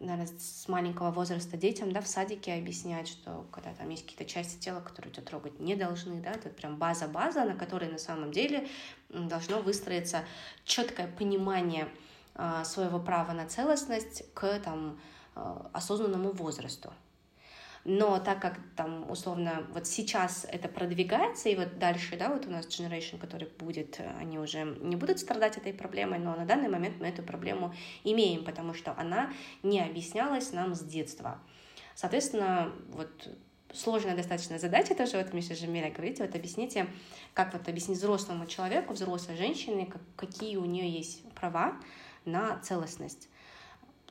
[0.00, 4.58] наверное, с маленького возраста детям, да, в садике объяснять, что когда там есть какие-то части
[4.58, 8.68] тела, которые тебя трогать не должны, да, это прям база-база, на которой на самом деле
[9.08, 10.24] должно выстроиться
[10.64, 11.88] четкое понимание
[12.34, 14.98] э, своего права на целостность к там
[15.36, 16.92] э, осознанному возрасту.
[17.84, 22.50] Но так как там условно вот сейчас это продвигается, и вот дальше, да, вот у
[22.50, 27.00] нас generation, который будет, они уже не будут страдать этой проблемой, но на данный момент
[27.00, 29.32] мы эту проблему имеем, потому что она
[29.64, 31.40] не объяснялась нам с детства.
[31.96, 33.28] Соответственно, вот
[33.72, 36.86] сложная достаточно задача тоже, вот Миша Жемеля говорите, вот объясните,
[37.34, 41.76] как вот объяснить взрослому человеку, взрослой женщине, как, какие у нее есть права
[42.24, 43.28] на целостность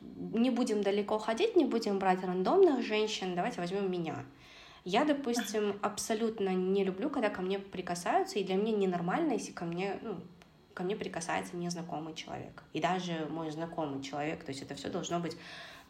[0.01, 4.25] не будем далеко ходить, не будем брать рандомных женщин, давайте возьмем меня.
[4.83, 9.65] Я, допустим, абсолютно не люблю, когда ко мне прикасаются, и для меня ненормально, если ко
[9.65, 10.19] мне, ну,
[10.73, 12.63] ко мне прикасается незнакомый человек.
[12.73, 15.37] И даже мой знакомый человек, то есть это все должно быть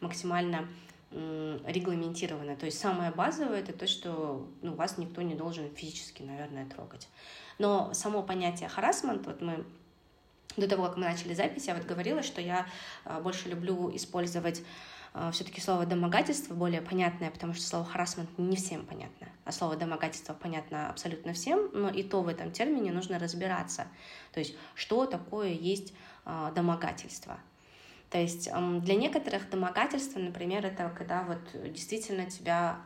[0.00, 0.68] максимально
[1.10, 2.56] регламентировано.
[2.56, 7.08] То есть самое базовое это то, что ну, вас никто не должен физически, наверное, трогать.
[7.58, 9.64] Но само понятие харасмент, вот мы
[10.56, 12.66] до того, как мы начали запись, я вот говорила, что я
[13.04, 14.62] а, больше люблю использовать
[15.14, 19.76] а, все-таки слово домогательство более понятное, потому что слово харасмент не всем понятно, а слово
[19.76, 23.86] домогательство понятно абсолютно всем, но и то в этом термине нужно разбираться.
[24.32, 25.92] То есть, что такое есть
[26.24, 27.38] а, домогательство.
[28.10, 28.50] То есть
[28.82, 32.76] для некоторых домогательство, например, это когда вот действительно тебя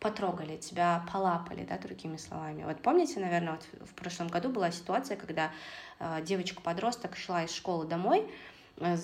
[0.00, 2.64] потрогали, тебя полапали, да, другими словами.
[2.64, 5.50] Вот помните, наверное, вот в прошлом году была ситуация, когда
[5.98, 8.30] э, девочка-подросток шла из школы домой,
[8.76, 8.96] э,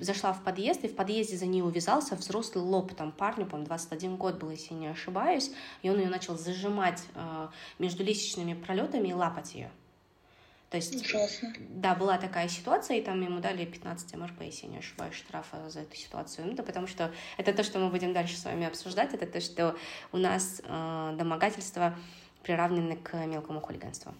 [0.00, 4.16] зашла в подъезд, и в подъезде за ней увязался взрослый лоб, там парню, по 21
[4.16, 5.50] год был, если не ошибаюсь,
[5.82, 9.70] и он ее начал зажимать э, между лестничными пролетами и лапать ее.
[10.74, 11.52] То есть, Ужасно.
[11.68, 15.82] да, была такая ситуация, и там ему дали 15 МРП, если не ошибаюсь, штрафа за
[15.82, 16.48] эту ситуацию.
[16.48, 19.40] Ну, да потому что это то, что мы будем дальше с вами обсуждать, это то,
[19.40, 19.76] что
[20.10, 21.94] у нас э, домогательства
[22.42, 24.16] приравнены к мелкому хулиганству.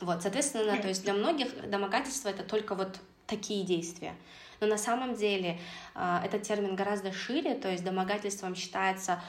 [0.00, 4.16] Вот, соответственно, то есть для многих домогательство это только вот такие действия.
[4.58, 5.60] Но на самом деле
[5.94, 9.22] э, этот термин гораздо шире, то есть домогательством считается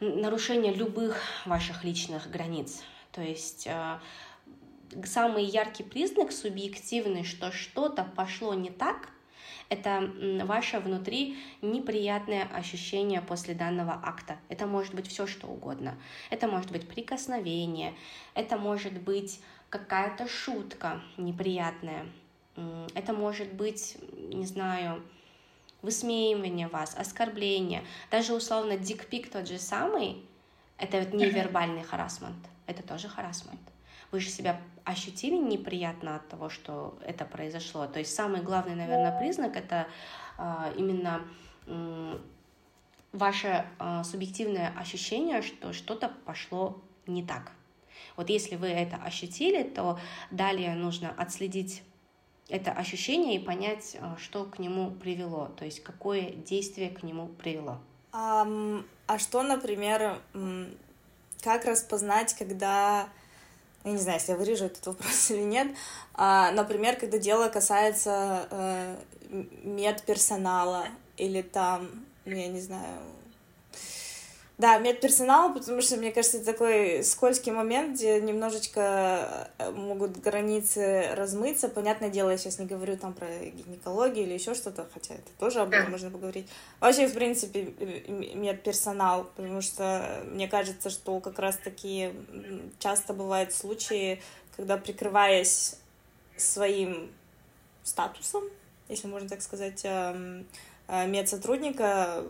[0.00, 2.82] нарушение любых ваших личных границ.
[3.12, 3.98] То есть э,
[5.04, 9.10] самый яркий признак субъективный, что что-то пошло не так,
[9.68, 10.10] это
[10.44, 14.38] ваше внутри неприятное ощущение после данного акта.
[14.48, 15.98] Это может быть все что угодно.
[16.30, 17.94] Это может быть прикосновение,
[18.34, 22.06] это может быть какая-то шутка неприятная,
[22.94, 25.02] это может быть, не знаю,
[25.82, 30.24] высмеивание вас, оскорбление, даже условно дикпик тот же самый,
[30.78, 33.60] это вот невербальный харасмент, это тоже харасмент
[34.10, 37.86] вы же себя ощутили неприятно от того, что это произошло.
[37.86, 39.86] То есть самый главный, наверное, признак это
[40.38, 41.22] э, именно
[43.12, 47.52] ваше э, субъективное ощущение, что что-то пошло не так.
[48.16, 49.98] Вот если вы это ощутили, то
[50.30, 51.82] далее нужно отследить
[52.48, 57.78] это ощущение и понять, что к нему привело, то есть какое действие к нему привело.
[58.12, 58.46] А,
[59.06, 60.20] а что, например,
[61.42, 63.10] как распознать, когда
[63.88, 65.68] я не знаю, если я вырежу этот вопрос или нет,
[66.14, 68.96] а, например, когда дело касается э,
[69.62, 71.88] медперсонала или там,
[72.24, 73.00] ну, я не знаю,
[74.58, 81.10] да, медперсонал, потому что, мне кажется, это такой скользкий момент, где немножечко э, могут границы
[81.14, 81.68] размыться.
[81.68, 85.60] Понятное дело, я сейчас не говорю там про гинекологию или еще что-то, хотя это тоже
[85.60, 86.48] об этом можно поговорить.
[86.80, 87.72] Вообще, в принципе,
[88.08, 92.10] медперсонал, потому что мне кажется, что как раз-таки
[92.80, 94.20] часто бывают случаи,
[94.56, 95.76] когда, прикрываясь
[96.36, 97.12] своим
[97.84, 98.42] статусом,
[98.88, 100.46] если можно так сказать, эм,
[100.88, 102.24] медсотрудника,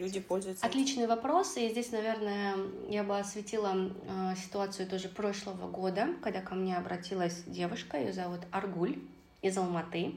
[0.00, 0.66] люди пользуются.
[0.66, 2.56] Отличный вопрос, и здесь, наверное,
[2.88, 8.40] я бы осветила э, ситуацию тоже прошлого года, когда ко мне обратилась девушка, ее зовут
[8.50, 8.98] Аргуль
[9.42, 10.14] из Алматы.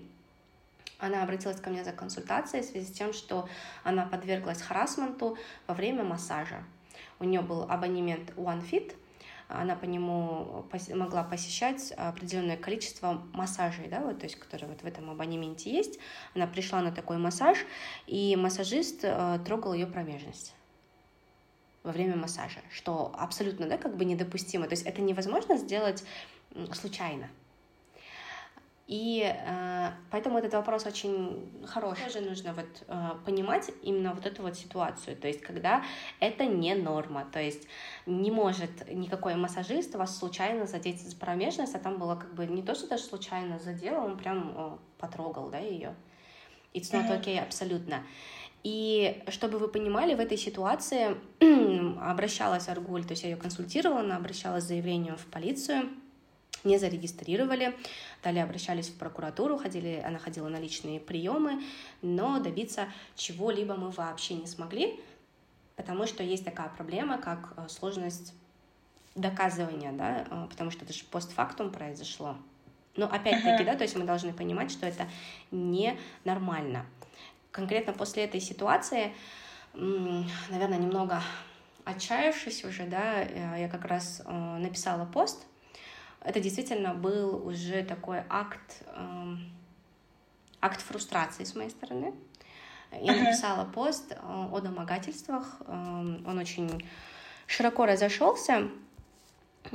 [0.99, 3.49] Она обратилась ко мне за консультацией в связи с тем, что
[3.83, 6.63] она подверглась харасменту во время массажа.
[7.19, 8.95] У нее был абонемент OneFit,
[9.53, 14.85] она по нему могла посещать определенное количество массажей, да, вот, то есть, которые вот в
[14.85, 15.99] этом абонементе есть.
[16.35, 17.57] Она пришла на такой массаж,
[18.07, 20.53] и массажист э, трогал ее промежность
[21.83, 24.65] во время массажа, что абсолютно, да, как бы недопустимо.
[24.65, 26.03] То есть это невозможно сделать
[26.73, 27.29] случайно.
[28.87, 32.03] И э, поэтому этот вопрос очень хороший.
[32.03, 35.85] Тоже нужно вот э, понимать именно вот эту вот ситуацию, то есть когда
[36.19, 37.65] это не норма, то есть
[38.05, 42.61] не может никакой массажист вас случайно задеть за промежность, а там было как бы не
[42.61, 45.95] то, что даже случайно задел, он прям э, потрогал, да, ее.
[46.73, 48.03] It's not okay абсолютно.
[48.63, 51.17] И чтобы вы понимали, в этой ситуации
[52.01, 55.89] обращалась Аргуль, то есть я ее консультировала, она обращалась с заявлением в полицию,
[56.63, 57.75] не зарегистрировали,
[58.23, 61.61] далее обращались в прокуратуру, ходили, она ходила на личные приемы,
[62.01, 64.99] но добиться чего-либо мы вообще не смогли,
[65.75, 68.33] потому что есть такая проблема, как э, сложность
[69.15, 72.37] доказывания, да, э, потому что это же постфактум произошло.
[72.95, 75.07] Но опять-таки, да, то есть мы должны понимать, что это
[75.51, 76.85] ненормально.
[77.51, 79.13] Конкретно после этой ситуации,
[79.73, 81.21] наверное, немного
[81.85, 85.45] отчаявшись уже, да, э, я как раз написала пост
[86.23, 89.35] это действительно был уже такой акт, э,
[90.61, 92.13] акт фрустрации с моей стороны.
[92.91, 96.85] Я написала пост э, о домогательствах, э, он очень
[97.47, 98.69] широко разошелся,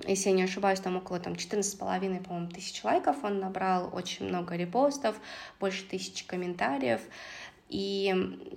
[0.07, 4.55] если я не ошибаюсь, там около там, 14,5, по-моему, тысяч лайков он набрал, очень много
[4.57, 5.17] репостов,
[5.61, 7.01] больше тысячи комментариев.
[7.69, 8.15] И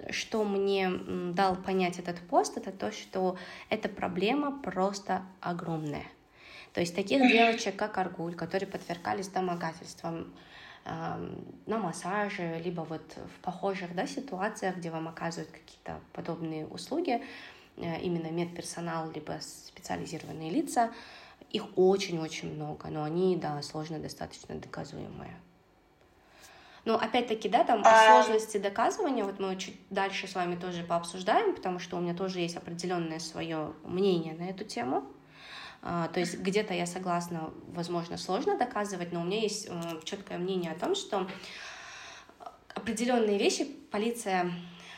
[0.10, 0.90] что мне
[1.34, 3.38] дал понять этот пост, это то, что
[3.70, 6.06] эта проблема просто огромная.
[6.74, 10.34] То есть таких девочек, как Аргуль, которые подвергались домогательствам
[10.84, 17.24] на массаже, либо вот в похожих да, ситуациях, где вам оказывают какие-то подобные услуги,
[17.78, 20.92] э, именно медперсонал, либо специализированные лица,
[21.52, 25.36] их очень-очень много, но они, да, сложно достаточно доказуемые.
[26.84, 28.24] Но опять-таки, да, там а...
[28.24, 32.40] сложности доказывания, вот мы чуть дальше с вами тоже пообсуждаем, потому что у меня тоже
[32.40, 35.04] есть определенное свое мнение на эту тему.
[35.84, 39.70] А, то есть где-то я согласна, возможно, сложно доказывать, но у меня есть
[40.04, 41.28] четкое мнение о том, что
[42.74, 44.52] определенные вещи полиция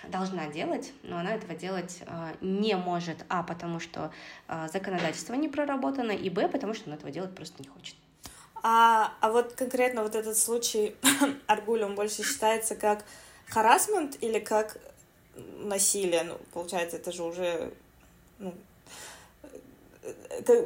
[0.10, 4.12] должна делать, но она этого делать э, не может, а потому что
[4.48, 7.96] э, законодательство не проработано, и б потому что она этого делать просто не хочет.
[8.62, 10.96] А, а вот конкретно вот этот случай
[11.48, 13.06] Аргуль, он больше считается как
[13.48, 14.78] харасмент или как
[15.60, 16.24] насилие?
[16.24, 17.74] Ну, получается, это же уже
[18.40, 18.54] ну,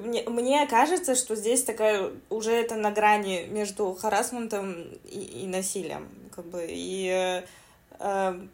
[0.04, 4.74] мне, мне кажется, что здесь такая уже это на грани между харасментом
[5.06, 7.44] и, и насилием, как бы и
[8.00, 8.48] э,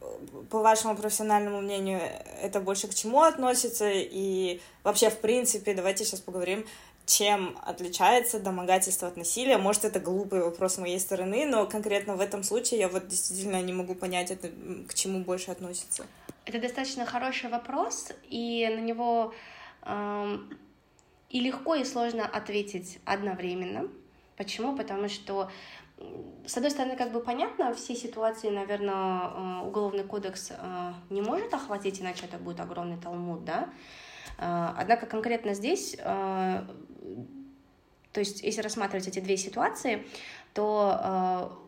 [0.49, 2.01] по вашему профессиональному мнению
[2.41, 6.65] это больше к чему относится и вообще в принципе давайте сейчас поговорим
[7.05, 9.57] чем отличается домогательство от насилия.
[9.57, 13.61] Может, это глупый вопрос с моей стороны, но конкретно в этом случае я вот действительно
[13.61, 14.49] не могу понять, это
[14.87, 16.05] к чему больше относится.
[16.45, 19.33] Это достаточно хороший вопрос, и на него
[19.83, 20.57] эм,
[21.33, 23.89] и легко и сложно ответить одновременно.
[24.37, 24.77] Почему?
[24.77, 25.51] Потому что
[26.45, 31.53] с одной стороны, как бы понятно, все ситуации, наверное, э, уголовный кодекс э, не может
[31.53, 33.69] охватить, иначе это будет огромный талмуд, да.
[34.37, 36.67] Э, однако конкретно здесь, то
[38.19, 40.05] есть если рассматривать эти две ситуации,
[40.53, 41.62] то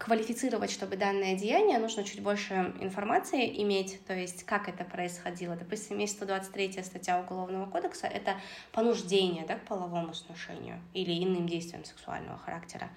[0.00, 5.56] квалифицировать, чтобы данное деяние, нужно чуть больше информации иметь, то есть как это происходило.
[5.56, 8.36] Допустим, есть 123 статья Уголовного кодекса, это
[8.72, 12.88] понуждение да, к половому сношению или иным действиям сексуального характера.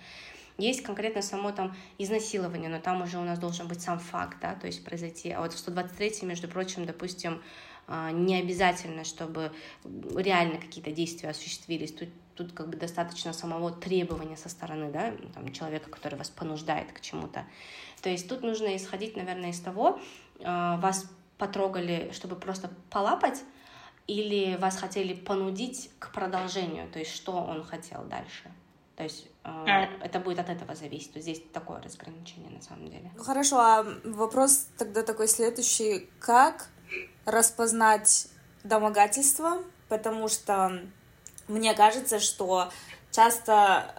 [0.58, 4.56] Есть конкретно само там изнасилование, но там уже у нас должен быть сам факт, да,
[4.56, 5.32] то есть произойти.
[5.32, 7.42] А вот в 123, между прочим, допустим,
[7.86, 9.52] а, не обязательно, чтобы
[10.16, 11.92] реально какие-то действия осуществились.
[11.92, 16.92] Тут, тут как бы достаточно самого требования со стороны да, там, человека, который вас понуждает
[16.92, 17.46] к чему-то.
[18.02, 20.00] То есть тут нужно исходить, наверное, из того,
[20.44, 23.44] а, вас потрогали, чтобы просто полапать,
[24.08, 28.52] или вас хотели понудить к продолжению, то есть что он хотел дальше.
[28.96, 29.66] То есть э,
[30.02, 31.16] это будет от этого зависеть.
[31.16, 33.12] Здесь такое разграничение на самом деле.
[33.18, 36.10] Хорошо, а вопрос тогда такой следующий.
[36.20, 36.70] Как
[37.26, 38.28] распознать
[38.64, 40.84] домогательство, потому что
[41.54, 42.70] мне кажется, что
[43.12, 43.94] часто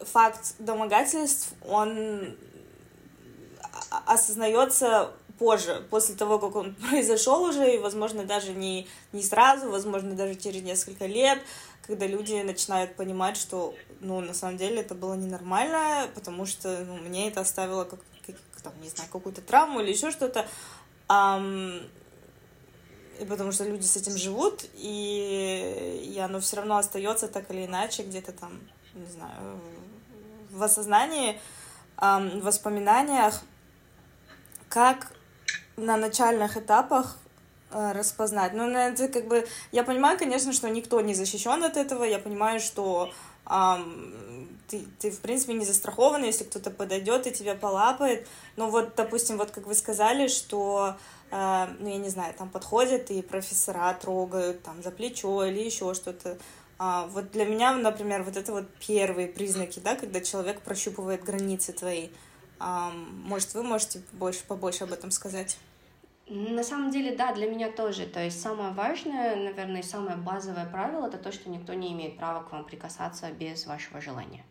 [0.00, 2.36] э, факт домогательств, он
[4.06, 10.12] осознается позже, после того, как он произошел уже, и, возможно, даже не, не сразу, возможно,
[10.12, 11.38] даже через несколько лет,
[11.86, 16.96] когда люди начинают понимать, что, ну, на самом деле это было ненормально, потому что, ну,
[16.96, 20.46] мне это оставило, как, как там, не знаю, какую-то травму или еще что-то.
[23.20, 27.66] И потому что люди с этим живут, и, и оно все равно остается так или
[27.66, 28.60] иначе где-то там,
[28.94, 29.60] не знаю,
[30.50, 31.38] в осознании,
[31.96, 33.42] в воспоминаниях,
[34.68, 35.12] как
[35.76, 37.18] на начальных этапах
[37.70, 38.54] э, распознать.
[38.54, 39.46] Ну, это как бы...
[39.72, 42.04] Я понимаю, конечно, что никто не защищен от этого.
[42.04, 43.12] Я понимаю, что
[44.68, 48.26] ты, ты, в принципе, не застрахован, если кто-то подойдет и тебя полапает.
[48.56, 50.96] Но вот, допустим, вот как вы сказали, что,
[51.30, 56.38] ну, я не знаю, там подходят и профессора трогают там за плечо или еще что-то.
[56.78, 61.72] А, вот для меня, например, вот это вот первые признаки, да, когда человек прощупывает границы
[61.72, 62.08] твои.
[62.58, 65.58] А, может, вы можете больше, побольше об этом сказать?
[66.26, 68.06] На самом деле, да, для меня тоже.
[68.06, 72.44] То есть самое важное, наверное, самое базовое правило это то, что никто не имеет права
[72.44, 74.44] к вам прикасаться без вашего желания.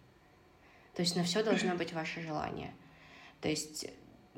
[0.93, 2.73] То есть на все должно быть ваше желание.
[3.41, 3.85] То есть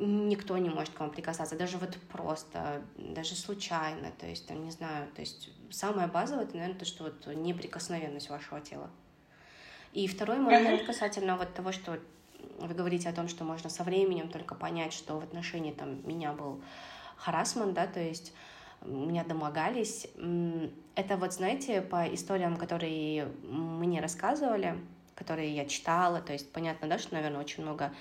[0.01, 4.71] никто не может к вам прикасаться, даже вот просто, даже случайно, то есть, там, не
[4.71, 8.89] знаю, то есть самое базовое, это, наверное, то, что вот неприкосновенность вашего тела.
[9.93, 11.99] И второй момент касательно вот того, что
[12.59, 16.33] вы говорите о том, что можно со временем только понять, что в отношении там меня
[16.33, 16.61] был
[17.17, 18.33] харасман, да, то есть
[18.81, 20.07] меня домогались.
[20.95, 24.79] Это вот, знаете, по историям, которые мне рассказывали,
[25.13, 27.93] которые я читала, то есть понятно, да, что, наверное, очень много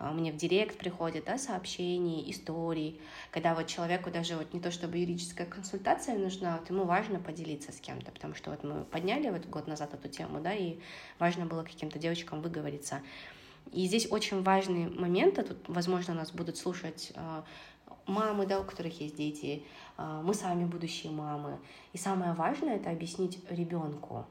[0.00, 4.96] мне в директ приходит, да, сообщений, историй, когда вот человеку даже вот не то чтобы
[4.96, 9.44] юридическая консультация нужна, вот ему важно поделиться с кем-то, потому что вот мы подняли вот
[9.46, 10.78] год назад эту тему, да, и
[11.18, 13.02] важно было каким-то девочкам выговориться.
[13.72, 17.44] И здесь очень важный момент, а тут, возможно, нас будут слушать а,
[18.06, 19.62] мамы, да, у которых есть дети,
[19.96, 21.58] а, мы сами будущие мамы.
[21.92, 24.26] И самое важное— это объяснить ребенку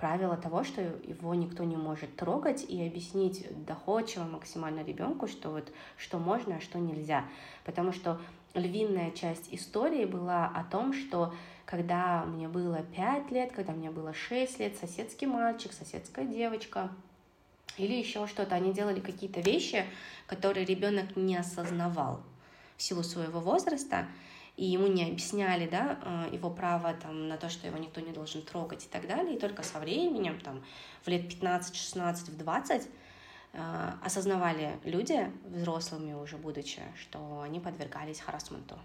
[0.00, 5.70] правило того, что его никто не может трогать, и объяснить доходчиво максимально ребенку, что вот
[5.98, 7.26] что можно, а что нельзя.
[7.64, 8.18] Потому что
[8.54, 11.34] львиная часть истории была о том, что
[11.66, 16.90] когда мне было 5 лет, когда мне было 6 лет, соседский мальчик, соседская девочка
[17.76, 19.84] или еще что-то, они делали какие-то вещи,
[20.26, 22.22] которые ребенок не осознавал
[22.78, 24.06] в силу своего возраста,
[24.60, 28.12] и ему не объясняли, да, э, его право там на то, что его никто не
[28.12, 30.62] должен трогать и так далее, и только со временем, там,
[31.02, 32.86] в лет 15, 16, в 20
[33.54, 38.78] э, осознавали люди, взрослыми уже будучи, что они подвергались харасменту.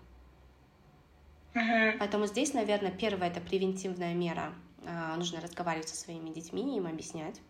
[1.54, 1.98] Uh-huh.
[2.00, 4.54] Поэтому здесь, наверное, первое— это превентивная мера.
[4.86, 7.42] Э, нужно разговаривать со своими детьми, им объяснять.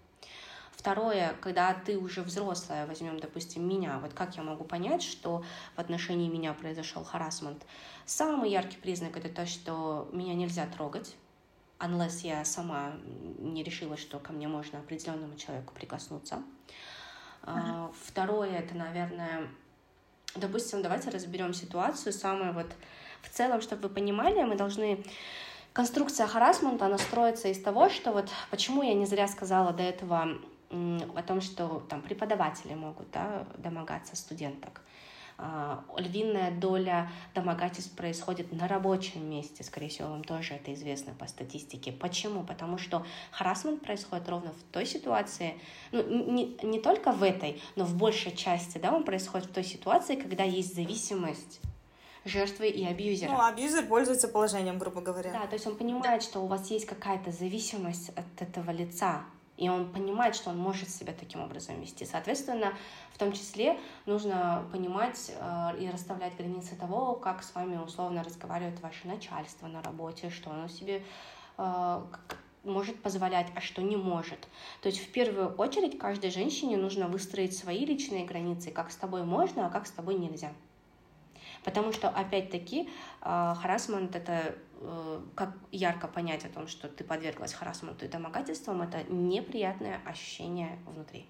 [0.76, 5.44] Второе, когда ты уже взрослая, возьмем, допустим, меня, вот как я могу понять, что
[5.76, 7.66] в отношении меня произошел харасмент?
[8.06, 11.16] Самый яркий признак это то, что меня нельзя трогать,
[11.80, 12.94] unless я сама
[13.40, 16.44] не решила, что ко мне можно определенному человеку прикоснуться.
[17.44, 17.94] Uh-huh.
[18.06, 19.48] Второе, это, наверное,
[20.36, 22.14] допустим, давайте разберем ситуацию.
[22.14, 22.68] Самое вот
[23.22, 25.04] в целом, чтобы вы понимали, мы должны
[25.74, 30.38] конструкция харасмента, она строится из того, что вот почему я не зря сказала до этого
[30.70, 34.82] о том, что там преподаватели могут да, домогаться студенток.
[35.38, 41.28] А, львиная доля домогательств происходит на рабочем месте, скорее всего, вам тоже это известно по
[41.28, 41.92] статистике.
[41.92, 42.44] Почему?
[42.44, 45.60] Потому что харасмент происходит ровно в той ситуации,
[45.92, 49.66] ну, не, не только в этой, но в большей части, да, он происходит в той
[49.66, 51.60] ситуации, когда есть зависимость
[52.24, 53.32] жертвы и абьюзера.
[53.32, 55.32] Ну, абьюзер пользуется положением, грубо говоря.
[55.32, 59.26] Да, то есть он понимает, что у вас есть какая-то зависимость от этого лица,
[59.58, 62.06] и он понимает, что он может себя таким образом вести.
[62.06, 62.74] Соответственно,
[63.14, 68.80] в том числе нужно понимать э, и расставлять границы того, как с вами условно разговаривает
[68.82, 71.04] ваше начальство на работе, что оно себе
[71.58, 72.02] э,
[72.66, 74.40] может позволять, а что не может.
[74.82, 79.24] То есть в первую очередь каждой женщине нужно выстроить свои личные границы, как с тобой
[79.24, 80.52] можно, а как с тобой нельзя.
[81.64, 82.90] Потому что, опять-таки,
[83.22, 84.56] э, харасмент— это
[85.36, 91.26] как ярко понять о том, что ты подверглась харасменту и домогательствам, это неприятное ощущение внутри.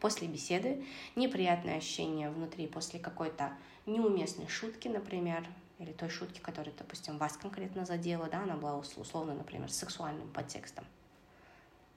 [0.00, 3.52] После беседы неприятное ощущение внутри после какой-то
[3.86, 5.46] неуместной шутки, например,
[5.78, 10.84] или той шутки, которая, допустим, вас конкретно задела, да, она была условно, например, сексуальным подтекстом,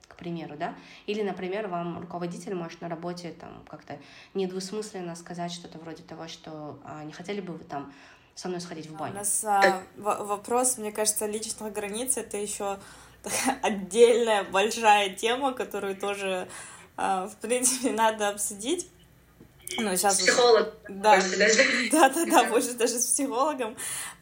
[0.08, 0.74] к примеру, да,
[1.06, 3.98] или, например, вам руководитель может на работе там как-то
[4.32, 7.92] недвусмысленно сказать что-то вроде того, что а, не хотели бы вы там
[8.34, 9.12] со мной сходить в баню.
[9.12, 12.78] У нас а, вопрос, мне кажется, личных границ это еще
[13.62, 16.48] отдельная большая тема, которую тоже,
[16.96, 18.88] а, в принципе, надо обсудить.
[19.78, 20.74] Ну, сейчас Психолог.
[20.88, 21.20] Да,
[21.90, 23.76] да, да, да, больше даже с психологом.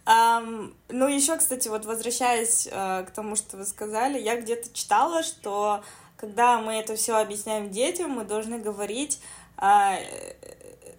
[0.04, 5.22] Um, ну, еще, кстати, вот возвращаясь uh, к тому, что вы сказали, я где-то читала,
[5.22, 5.84] что
[6.16, 9.20] когда мы это все объясняем детям, мы должны говорить
[9.58, 9.96] uh,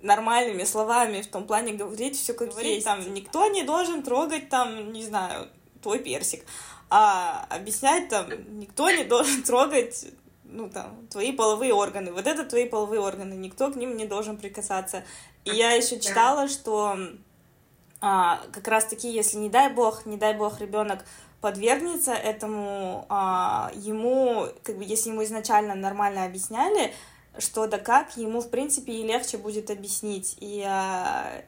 [0.03, 2.85] нормальными словами в том плане говорить все как говорить, есть.
[2.85, 5.47] Там никто не должен трогать там, не знаю,
[5.81, 6.45] твой персик.
[6.89, 8.27] А объяснять там
[8.59, 10.05] никто не должен трогать
[10.43, 12.11] ну, там, твои половые органы.
[12.11, 15.03] Вот это твои половые органы, никто к ним не должен прикасаться.
[15.45, 16.95] И я еще читала, что
[18.01, 21.05] а, как раз таки, если, не дай бог, не дай бог, ребенок
[21.41, 26.93] подвергнется этому, а, ему, как бы, если ему изначально нормально объясняли,
[27.37, 30.37] что да как, ему, в принципе, и легче будет объяснить.
[30.39, 31.43] И а,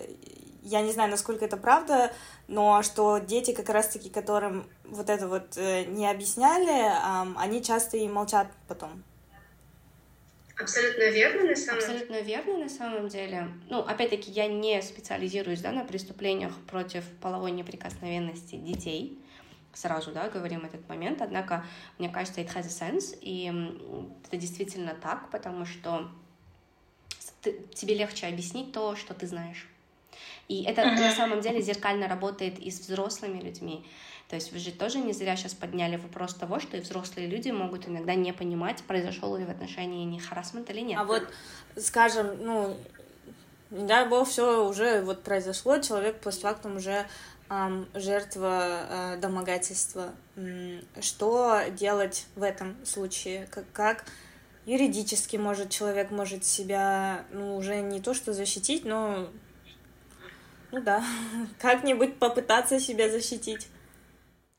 [0.63, 2.11] я не знаю, насколько это правда,
[2.47, 6.91] но что дети, как раз-таки, которым вот это вот э, не объясняли,
[7.37, 9.03] они часто и молчат потом.
[10.57, 11.91] Абсолютно верно, на самом деле.
[11.91, 13.47] Абсолютно верно, на самом деле.
[13.69, 19.19] Ну, опять-таки, я не специализируюсь, да, на преступлениях против половой неприкосновенности детей.
[19.75, 21.21] Сразу, да, говорим этот момент.
[21.21, 21.63] Однако,
[21.99, 23.53] мне кажется, it has a sense, и
[24.25, 26.09] это действительно так, потому что
[27.73, 29.67] тебе легче объяснить то, что ты знаешь.
[30.47, 30.99] И это uh-huh.
[30.99, 33.85] на самом деле зеркально работает и с взрослыми людьми.
[34.29, 37.51] То есть вы же тоже не зря сейчас подняли вопрос того, что и взрослые люди
[37.51, 40.99] могут иногда не понимать, произошел ли в отношении них харасмент или нет.
[40.99, 41.27] А вот,
[41.77, 42.77] скажем, ну,
[43.69, 47.05] не дай бог, все уже вот произошло, человек постфактум уже
[47.49, 50.13] жертва э, домогательства.
[50.99, 53.47] Что делать в этом случае?
[53.73, 54.05] Как,
[54.65, 59.29] юридически может человек может себя, ну, уже не то что защитить, но
[60.71, 61.03] ну да,
[61.59, 63.67] как-нибудь попытаться себя защитить.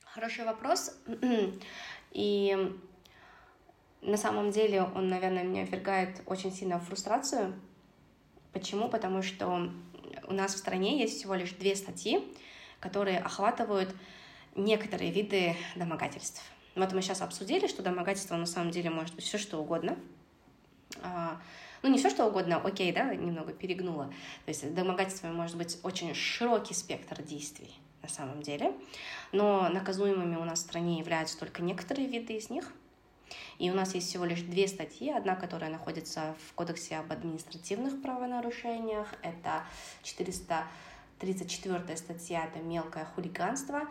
[0.05, 0.97] Хороший вопрос.
[2.13, 2.79] И
[4.01, 7.61] на самом деле он, наверное, меня ввергает очень сильно в фрустрацию.
[8.53, 8.89] Почему?
[8.89, 9.71] Потому что
[10.27, 12.25] у нас в стране есть всего лишь две статьи,
[12.81, 13.95] которые охватывают
[14.55, 16.43] некоторые виды домогательств.
[16.75, 19.97] Вот мы сейчас обсудили, что домогательство на самом деле может быть все что угодно.
[21.03, 21.41] А,
[21.83, 24.07] ну, не все что угодно, окей, да, немного перегнула.
[24.45, 28.73] То есть домогательство может быть очень широкий спектр действий на самом деле.
[29.33, 32.73] Но наказуемыми у нас в стране являются только некоторые виды из них.
[33.59, 35.11] И у нас есть всего лишь две статьи.
[35.11, 39.09] Одна, которая находится в Кодексе об административных правонарушениях.
[39.23, 39.65] Это
[41.21, 43.83] 434 статья, это мелкое хулиганство.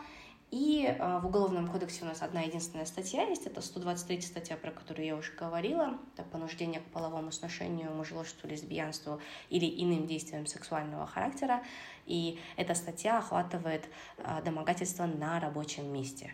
[0.51, 4.71] И э, в Уголовном кодексе у нас одна единственная статья есть, это 123 статья, про
[4.71, 9.19] которую я уже говорила, это понуждение к половому сношению, мужеложеству, лесбиянству
[9.49, 11.63] или иным действиям сексуального характера.
[12.05, 16.33] И эта статья охватывает э, домогательство на рабочем месте.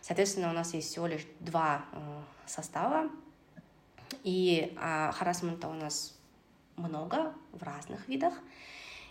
[0.00, 3.10] Соответственно, у нас есть всего лишь два э, состава,
[4.22, 6.16] и э, харасмента у нас
[6.76, 8.34] много в разных видах.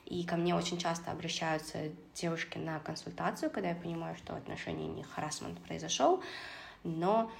[0.09, 4.87] И ко мне очень часто обращаются девушки на консультацию, когда я понимаю, что в отношении
[4.87, 6.23] них харасмент произошел,
[6.83, 7.31] но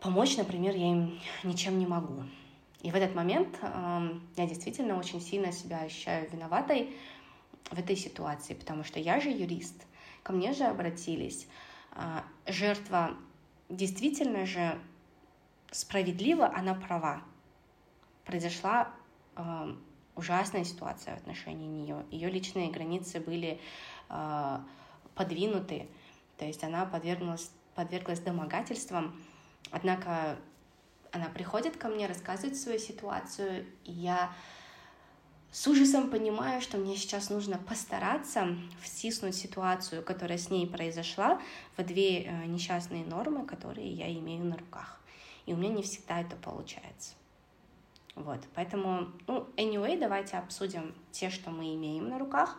[0.00, 2.24] помочь, например, я им ничем не могу.
[2.80, 6.96] И в этот момент э, я действительно очень сильно себя ощущаю виноватой
[7.70, 9.84] в этой ситуации, потому что я же юрист,
[10.22, 11.46] ко мне же обратились.
[11.92, 13.16] Э, жертва
[13.68, 14.80] действительно же
[15.70, 17.22] справедливо, она права.
[18.24, 18.90] Произошла
[19.36, 19.74] э,
[20.18, 22.04] ужасная ситуация в отношении нее.
[22.10, 23.60] Ее личные границы были
[24.10, 24.58] э,
[25.14, 25.88] подвинуты,
[26.36, 29.18] то есть она подверглась, подверглась домогательствам.
[29.70, 30.36] Однако
[31.12, 34.32] она приходит ко мне, рассказывает свою ситуацию, и я
[35.50, 38.48] с ужасом понимаю, что мне сейчас нужно постараться
[38.82, 41.40] втиснуть ситуацию, которая с ней произошла,
[41.76, 45.00] в две э, несчастные нормы, которые я имею на руках.
[45.46, 47.14] И у меня не всегда это получается.
[48.24, 52.58] Вот, поэтому, ну, anyway, давайте обсудим те, что мы имеем на руках.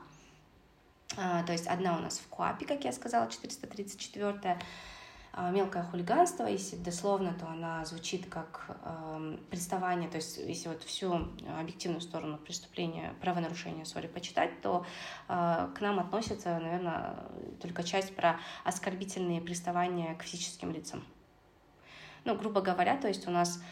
[1.17, 4.57] А, то есть одна у нас в КУАПе, как я сказала, 434
[5.33, 10.83] а, мелкое хулиганство, если дословно, то она звучит как э, приставание, то есть если вот
[10.83, 11.27] всю
[11.59, 14.85] объективную сторону преступления, правонарушения, сори, почитать, то
[15.27, 17.15] э, к нам относится, наверное,
[17.61, 21.03] только часть про оскорбительные приставания к физическим лицам.
[22.25, 23.63] Ну, грубо говоря, то есть у нас а,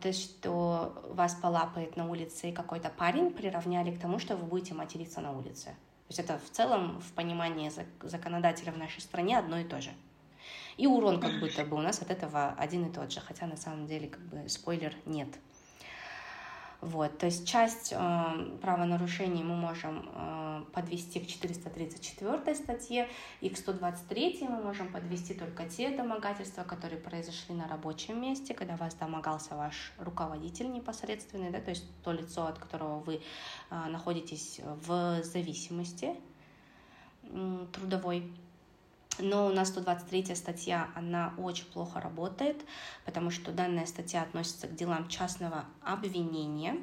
[0.00, 5.20] то, что вас полапает на улице какой-то парень, приравняли к тому, что вы будете материться
[5.20, 5.66] на улице.
[5.66, 7.70] То есть это в целом в понимании
[8.02, 9.90] законодателя в нашей стране одно и то же.
[10.76, 13.56] И урон как будто бы у нас от этого один и тот же, хотя на
[13.56, 15.28] самом деле как бы спойлер нет.
[16.84, 23.08] Вот, то есть часть э, правонарушений мы можем э, подвести к 434 статье,
[23.40, 28.76] и к 123 мы можем подвести только те домогательства, которые произошли на рабочем месте, когда
[28.76, 33.22] вас домогался ваш руководитель непосредственный, да, то есть то лицо, от которого вы
[33.70, 36.14] э, находитесь в зависимости
[37.72, 38.30] трудовой.
[39.18, 42.60] Но у нас 123 статья, она очень плохо работает,
[43.04, 46.76] потому что данная статья относится к делам частного обвинения.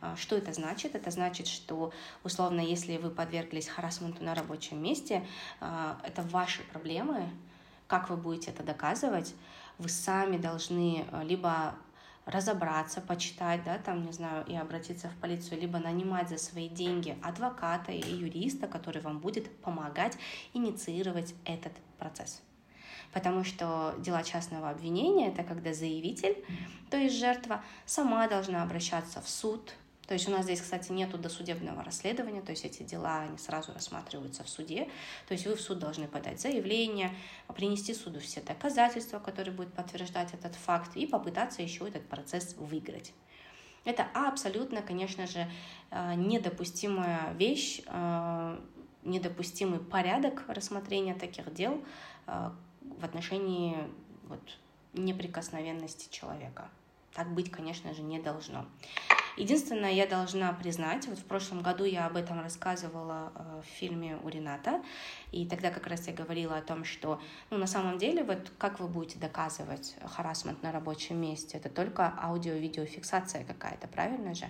[0.00, 0.94] А, что это значит?
[0.94, 5.26] Это значит, что, условно, если вы подверглись харасменту на рабочем месте,
[5.60, 7.28] а, это ваши проблемы,
[7.88, 9.34] как вы будете это доказывать,
[9.78, 11.74] вы сами должны а, либо
[12.26, 17.16] разобраться, почитать, да, там, не знаю, и обратиться в полицию, либо нанимать за свои деньги
[17.22, 20.16] адвоката или юриста, который вам будет помогать
[20.54, 22.42] инициировать этот процесс.
[23.12, 26.42] потому что дела частного обвинения— это когда заявитель,
[26.90, 29.74] то есть жертва, сама должна обращаться в суд,
[30.12, 33.72] то есть у нас здесь, кстати, нету досудебного расследования, то есть эти дела, они сразу
[33.72, 34.90] рассматриваются в суде.
[35.26, 37.16] То есть вы в суд должны подать заявление,
[37.56, 43.14] принести суду все доказательства, которые будут подтверждать этот факт, и попытаться еще этот процесс выиграть.
[43.86, 45.50] Это абсолютно, конечно же,
[45.90, 48.60] э, недопустимая вещь, э,
[49.04, 51.82] недопустимый порядок рассмотрения таких дел
[52.26, 52.50] э,
[52.82, 53.78] в отношении
[54.24, 54.42] вот,
[54.92, 56.68] неприкосновенности человека.
[57.14, 58.66] Так быть, конечно же, не должно.
[59.36, 64.18] Единственное, я должна признать, вот в прошлом году я об этом рассказывала э, в фильме
[64.22, 64.82] у Рената,
[65.30, 67.20] и тогда как раз я говорила о том, что
[67.50, 72.12] ну, на самом деле вот как вы будете доказывать харасмент на рабочем месте, это только
[72.22, 74.46] аудио-видеофиксация какая-то, правильно же?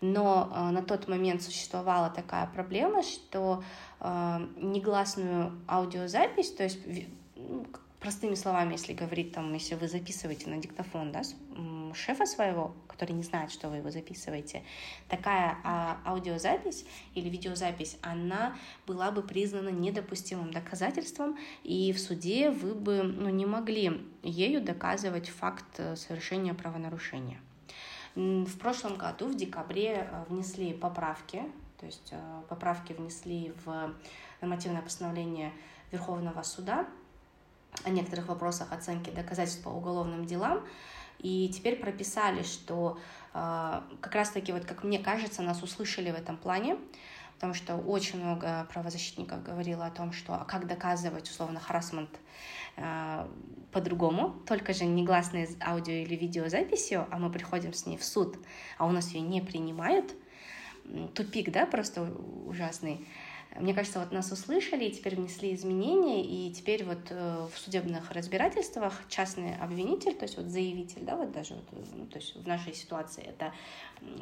[0.00, 3.62] Но э, на тот момент существовала такая проблема, что
[4.00, 6.78] э, негласную аудиозапись, то есть
[7.36, 7.66] ну,
[8.00, 11.22] простыми словами, если говорить, там, если вы записываете на диктофон, да,
[11.94, 14.62] шефа своего, который не знает, что вы его записываете,
[15.08, 16.84] такая а, аудиозапись
[17.14, 23.46] или видеозапись, она была бы признана недопустимым доказательством, и в суде вы бы ну, не
[23.46, 27.40] могли ею доказывать факт э, совершения правонарушения.
[28.14, 31.42] В прошлом году, в декабре, э, внесли поправки,
[31.78, 33.94] то есть э, поправки внесли в
[34.40, 35.52] нормативное постановление
[35.92, 36.86] Верховного суда
[37.84, 40.64] о некоторых вопросах оценки доказательств по уголовным делам,
[41.18, 42.98] и теперь прописали, что
[43.34, 46.76] э, как раз-таки, вот как мне кажется, нас услышали в этом плане,
[47.34, 52.10] потому что очень много правозащитников говорило о том, что а как доказывать условно харасмент
[52.76, 53.26] э,
[53.72, 58.36] по-другому, только же негласной аудио или видеозаписью, а мы приходим с ней в суд,
[58.78, 60.14] а у нас ее не принимают,
[61.14, 62.02] тупик, да, просто
[62.46, 63.06] ужасный.
[63.58, 68.10] Мне кажется, вот нас услышали, и теперь внесли изменения, и теперь вот э, в судебных
[68.12, 72.46] разбирательствах частный обвинитель, то есть вот заявитель, да, вот даже вот, ну, то есть в
[72.46, 73.52] нашей ситуации это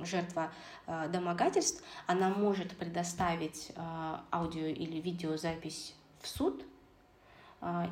[0.02, 0.52] жертва
[0.86, 6.62] э, домогательств, она может предоставить э, аудио или видеозапись в суд,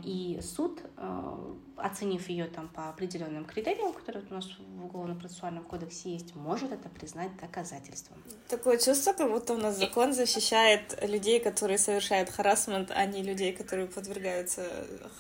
[0.05, 6.13] и суд, а, оценив ее там по определенным критериям, которые у нас в Уголовно-процессуальном кодексе
[6.13, 8.19] есть, может это признать доказательством.
[8.49, 13.53] Такое чувство, как будто у нас закон защищает людей, которые совершают харасмент, а не людей,
[13.53, 14.63] которые подвергаются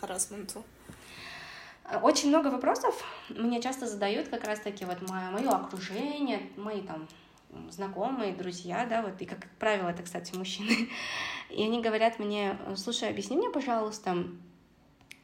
[0.01, 0.63] харасменту.
[2.03, 2.95] Очень много вопросов
[3.29, 7.07] мне часто задают как раз-таки вот мое, мое окружение, мои там
[7.71, 10.89] знакомые, друзья, да, вот, и, как правило, это, кстати, мужчины,
[11.51, 14.27] и они говорят мне, слушай, объясни мне, пожалуйста,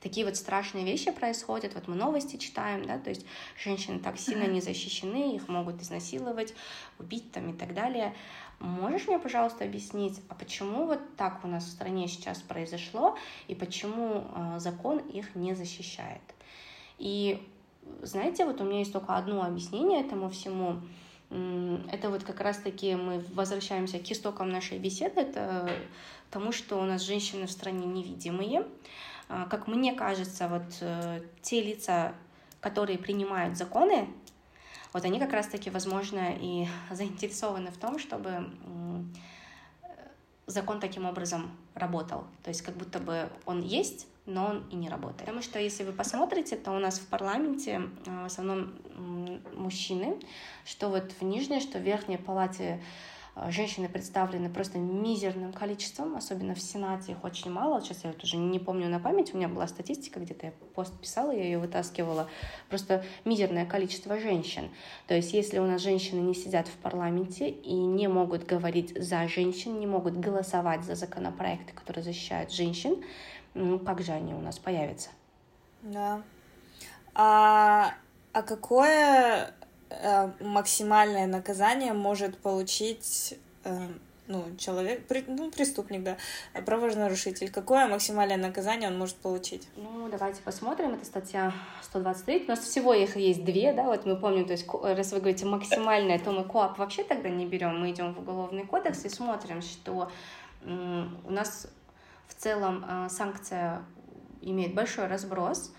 [0.01, 3.26] такие вот страшные вещи происходят, вот мы новости читаем, да, то есть
[3.62, 6.55] женщины так сильно не защищены, их могут изнасиловать,
[6.99, 8.14] убить там и так далее.
[8.59, 13.16] Можешь мне, пожалуйста, объяснить, а почему вот так у нас в стране сейчас произошло,
[13.49, 16.20] и почему э, закон их не защищает?
[16.99, 17.47] И
[18.03, 20.81] знаете, вот у меня есть только одно объяснение этому всему—
[21.31, 25.70] это вот как раз-таки мы возвращаемся к истокам нашей беседы, это
[26.31, 28.66] тому, что у нас женщины в стране невидимые.
[29.28, 32.14] А, как мне кажется, вот э, те лица,
[32.61, 34.09] которые принимают законы,
[34.93, 38.51] вот они как раз-таки, возможно, и заинтересованы в том, чтобы
[40.47, 42.24] закон таким образом работал.
[42.43, 45.20] То есть как будто бы он есть, но он и не работает.
[45.20, 48.72] Потому что если вы посмотрите, то у нас в парламенте э, в основном
[49.55, 50.16] мужчины,
[50.64, 52.83] что вот в нижней, что в верхней палате
[53.49, 57.80] женщины представлены просто мизерным количеством, особенно в Сенате их очень мало.
[57.80, 60.99] Сейчас я вот уже не помню на память, у меня была статистика, где-то я пост
[61.01, 62.28] писала, я ее вытаскивала.
[62.68, 64.70] Просто мизерное количество женщин.
[65.07, 69.26] То есть если у нас женщины не сидят в парламенте и не могут говорить за
[69.28, 73.03] женщин, не могут голосовать за законопроекты, которые защищают женщин,
[73.55, 75.11] ну как же они у нас появятся?
[75.82, 76.22] Да.
[77.14, 77.95] А,
[78.32, 79.53] а какое
[80.41, 83.88] максимальное наказание может получить э,
[84.30, 86.16] ну, человек, ну, преступник, да,
[86.64, 87.51] правонарушитель?
[87.51, 89.68] Какое максимальное наказание он может получить?
[89.76, 90.95] Ну, давайте посмотрим.
[90.95, 92.45] Это статья 123.
[92.45, 95.47] У нас всего их есть две, да, вот мы помним, то есть, раз вы говорите
[95.47, 99.62] максимальное, то мы КОАП вообще тогда не берем, мы идем в Уголовный кодекс и смотрим,
[99.62, 100.11] что
[100.62, 101.66] у нас
[102.28, 103.82] в целом э, санкция
[104.43, 105.72] имеет большой разброс.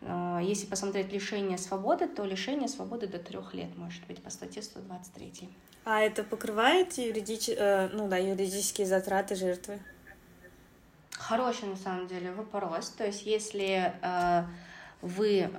[0.00, 4.62] Э, если посмотреть лишение свободы, то лишение свободы до трех лет может быть по статье
[4.62, 5.48] 123.
[5.84, 7.48] А это покрывает юридич...
[7.48, 9.80] Э, ну, да, юридические затраты жертвы?
[11.12, 12.90] Хороший на самом деле вопрос.
[12.90, 14.44] То есть если э,
[15.02, 15.50] вы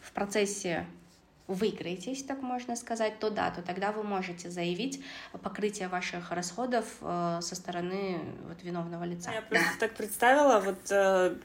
[0.00, 0.86] в процессе
[1.46, 5.02] выиграете, если так можно сказать, то да, то тогда вы можете заявить
[5.42, 8.18] покрытие ваших расходов э, со стороны
[8.48, 9.30] вот, виновного лица.
[9.32, 11.36] Я просто так представила, вот э,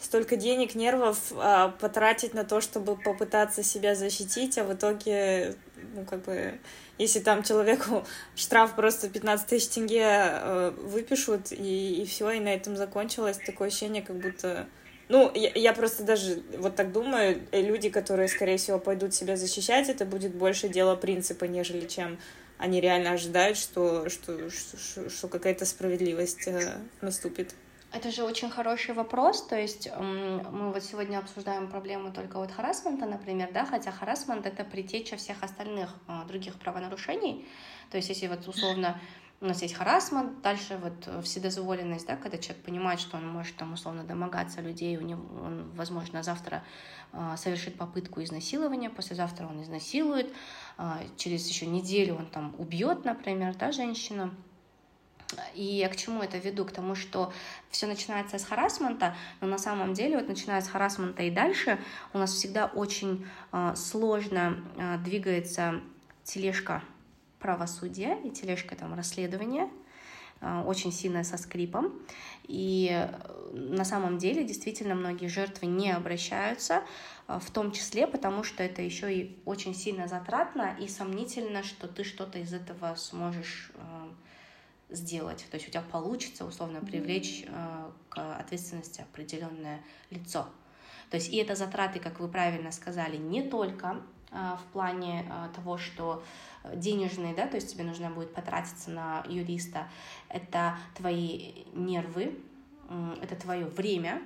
[0.00, 5.56] столько денег, нервов э, потратить на то, чтобы попытаться себя защитить, а в итоге,
[5.94, 6.58] ну, как бы,
[6.96, 12.54] если там человеку штраф просто 15 тысяч тенге э, выпишут, и, и все, и на
[12.54, 14.66] этом закончилось, такое ощущение, как будто
[15.08, 19.36] ну, я, я просто даже вот так думаю, э, люди, которые, скорее всего, пойдут себя
[19.36, 22.18] защищать, это будет больше дело принципа, нежели чем
[22.58, 27.54] они реально ожидают, что, что, что, что какая-то справедливость э, наступит.
[27.92, 33.04] Это же очень хороший вопрос, то есть мы вот сегодня обсуждаем проблему только вот харасмента,
[33.04, 37.46] например, да, хотя харасмент— это притеча всех остальных а, других правонарушений,
[37.90, 38.98] то есть если вот условно
[39.42, 43.56] у нас есть харасмент, дальше вот э, вседозволенность, да, когда человек понимает, что он может
[43.56, 46.62] там условно домогаться людей, у него, он, возможно, завтра
[47.12, 50.32] э, совершит попытку изнасилования, послезавтра он изнасилует,
[50.78, 50.82] э,
[51.16, 54.32] через еще неделю он там убьет, например, да, женщину.
[55.54, 56.64] И я к чему это веду?
[56.64, 57.32] К тому, что
[57.70, 61.80] все начинается с харасмента, но на самом деле, вот начиная с харасмента и дальше,
[62.12, 65.80] у нас всегда очень э, сложно э, двигается
[66.22, 66.80] тележка
[67.42, 69.68] правосудия и тележка там расследования,
[70.40, 71.92] а, очень сильно со скрипом.
[72.44, 76.82] И э, на самом деле действительно многие жертвы не обращаются,
[77.26, 81.86] а, в том числе потому, что это еще и очень сильно затратно и сомнительно, что
[81.86, 85.46] ты что-то из этого сможешь э, сделать.
[85.50, 87.46] То есть у тебя получится условно привлечь
[88.08, 89.80] к ответственности определенное
[90.10, 90.46] лицо.
[91.10, 94.02] То есть и это затраты, как вы правильно сказали, не только
[94.32, 96.22] в плане того, что
[96.74, 99.88] денежные, да, то есть тебе нужно будет потратиться на юриста,
[100.28, 102.40] это твои нервы,
[103.20, 104.22] это твое время,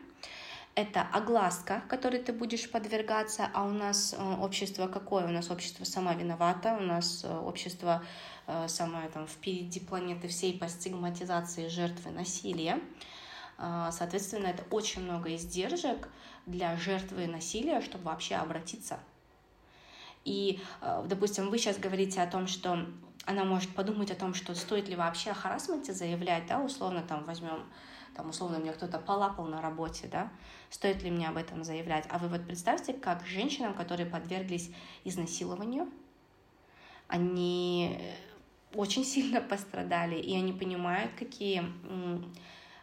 [0.77, 5.25] это огласка, которой ты будешь подвергаться, а у нас э, общество какое?
[5.25, 8.05] У нас общество сама виновата, у нас э, общество
[8.47, 12.79] э, самое там впереди планеты всей по стигматизации жертвы насилия.
[13.91, 16.11] Соответственно, это очень много издержек
[16.45, 19.01] для жертвы насилия, чтобы вообще обратиться
[20.27, 22.85] и, э, допустим, вы сейчас говорите о том, что
[23.27, 27.25] она может подумать о том, что стоит ли вообще о харасменте заявлять, да, условно там
[27.25, 27.65] возьмем,
[28.15, 30.33] там условно мне кто-то полапал на работе, да,
[30.69, 32.07] стоит ли мне об этом заявлять.
[32.11, 34.71] А вы вот представьте, как женщинам, которые подверглись
[35.05, 35.89] изнасилованию,
[37.07, 37.97] они
[38.75, 41.61] очень сильно пострадали, и они понимают, какие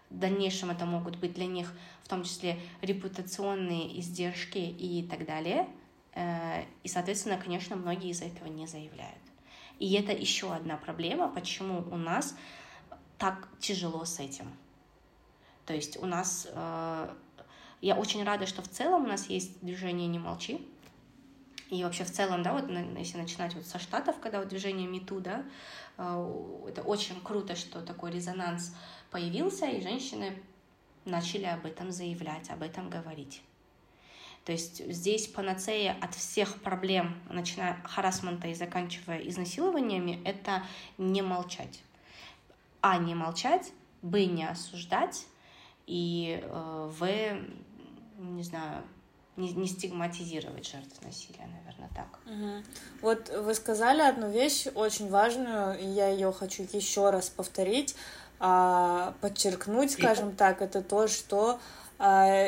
[0.10, 1.74] в дальнейшем это могут быть для них,
[2.04, 5.82] в том числе репутационные издержки и так далее– Э,
[6.16, 9.22] и, соответственно, конечно, многие из-за этого не заявляют.
[9.80, 12.36] И это еще одна проблема, почему у нас
[13.18, 14.52] так тяжело с этим.
[15.66, 16.48] То есть у нас...
[16.52, 17.14] Э,
[17.82, 20.66] я очень рада, что в целом у нас есть движение «Не молчи»,
[21.70, 25.20] и вообще в целом, да, вот если начинать вот со Штатов, когда вот движение МИТУ,
[25.22, 25.44] да,
[25.98, 28.76] э, это очень круто, что такой резонанс
[29.10, 30.38] появился, и женщины
[31.06, 33.42] начали об этом заявлять, об этом говорить.
[34.46, 40.64] То есть здесь панацея от всех проблем, начиная харасмента и заканчивая изнасилованиями, это
[40.98, 41.82] не молчать.
[42.82, 43.72] А, не молчать,
[44.02, 45.26] б, не осуждать,
[45.88, 47.08] и э, в,
[48.20, 48.84] не знаю,
[49.38, 52.20] не, не стигматизировать жертв насилия, наверное, так.
[52.26, 52.64] Угу.
[53.02, 57.96] Вот вы сказали одну вещь очень важную, и я ее хочу еще раз повторить,
[58.40, 61.60] а, подчеркнуть, скажем так, это то, что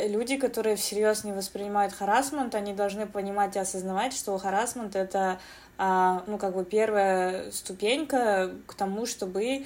[0.08, 5.40] люди, которые всерьез не воспринимают харасмент, они должны понимать и осознавать, что харасмент это
[5.78, 9.66] а, ну, как бы первая ступенька к тому, чтобы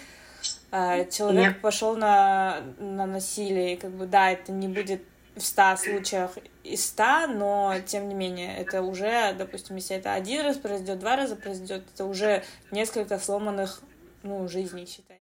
[0.71, 1.61] а, человек Нет.
[1.61, 3.73] пошел на, на насилие.
[3.73, 5.03] И как бы да, это не будет
[5.35, 10.41] в ста случаях из ста, но тем не менее, это уже, допустим, если это один
[10.41, 13.81] раз произойдет, два раза произойдет, это уже несколько сломанных
[14.23, 15.17] ну, жизней, считай.